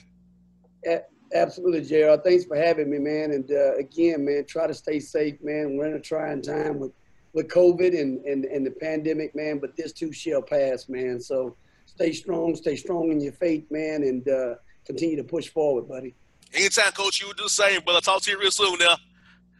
Absolutely, 1.33 1.81
JR. 1.81 2.19
Thanks 2.23 2.45
for 2.45 2.55
having 2.55 2.89
me, 2.89 2.97
man. 2.97 3.31
And 3.31 3.51
uh, 3.51 3.75
again, 3.75 4.25
man, 4.25 4.45
try 4.45 4.65
to 4.65 4.73
stay 4.73 4.99
safe, 4.99 5.35
man. 5.43 5.77
We're 5.77 5.87
in 5.87 5.93
a 5.93 5.99
trying 5.99 6.41
time 6.41 6.79
with 6.79 6.91
with 7.33 7.47
COVID 7.47 7.99
and, 7.99 8.23
and, 8.25 8.45
and 8.45 8.65
the 8.65 8.71
pandemic, 8.71 9.35
man, 9.35 9.59
but 9.59 9.75
this 9.75 9.93
too 9.93 10.11
shall 10.11 10.41
pass, 10.41 10.89
man. 10.89 11.19
So 11.19 11.55
stay 11.85 12.11
strong, 12.11 12.55
stay 12.55 12.75
strong 12.75 13.11
in 13.11 13.21
your 13.21 13.33
faith, 13.33 13.65
man, 13.69 14.01
and 14.03 14.27
uh, 14.27 14.55
continue 14.85 15.15
to 15.17 15.23
push 15.23 15.47
forward, 15.47 15.87
buddy. 15.87 16.15
Anytime, 16.53 16.91
Coach, 16.93 17.21
you 17.21 17.27
would 17.27 17.37
do 17.37 17.43
the 17.43 17.49
same, 17.49 17.81
but 17.85 17.93
I'll 17.93 18.01
talk 18.01 18.23
to 18.23 18.31
you 18.31 18.39
real 18.39 18.49
soon 18.49 18.79
now. 18.79 18.97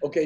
Okay, 0.03 0.25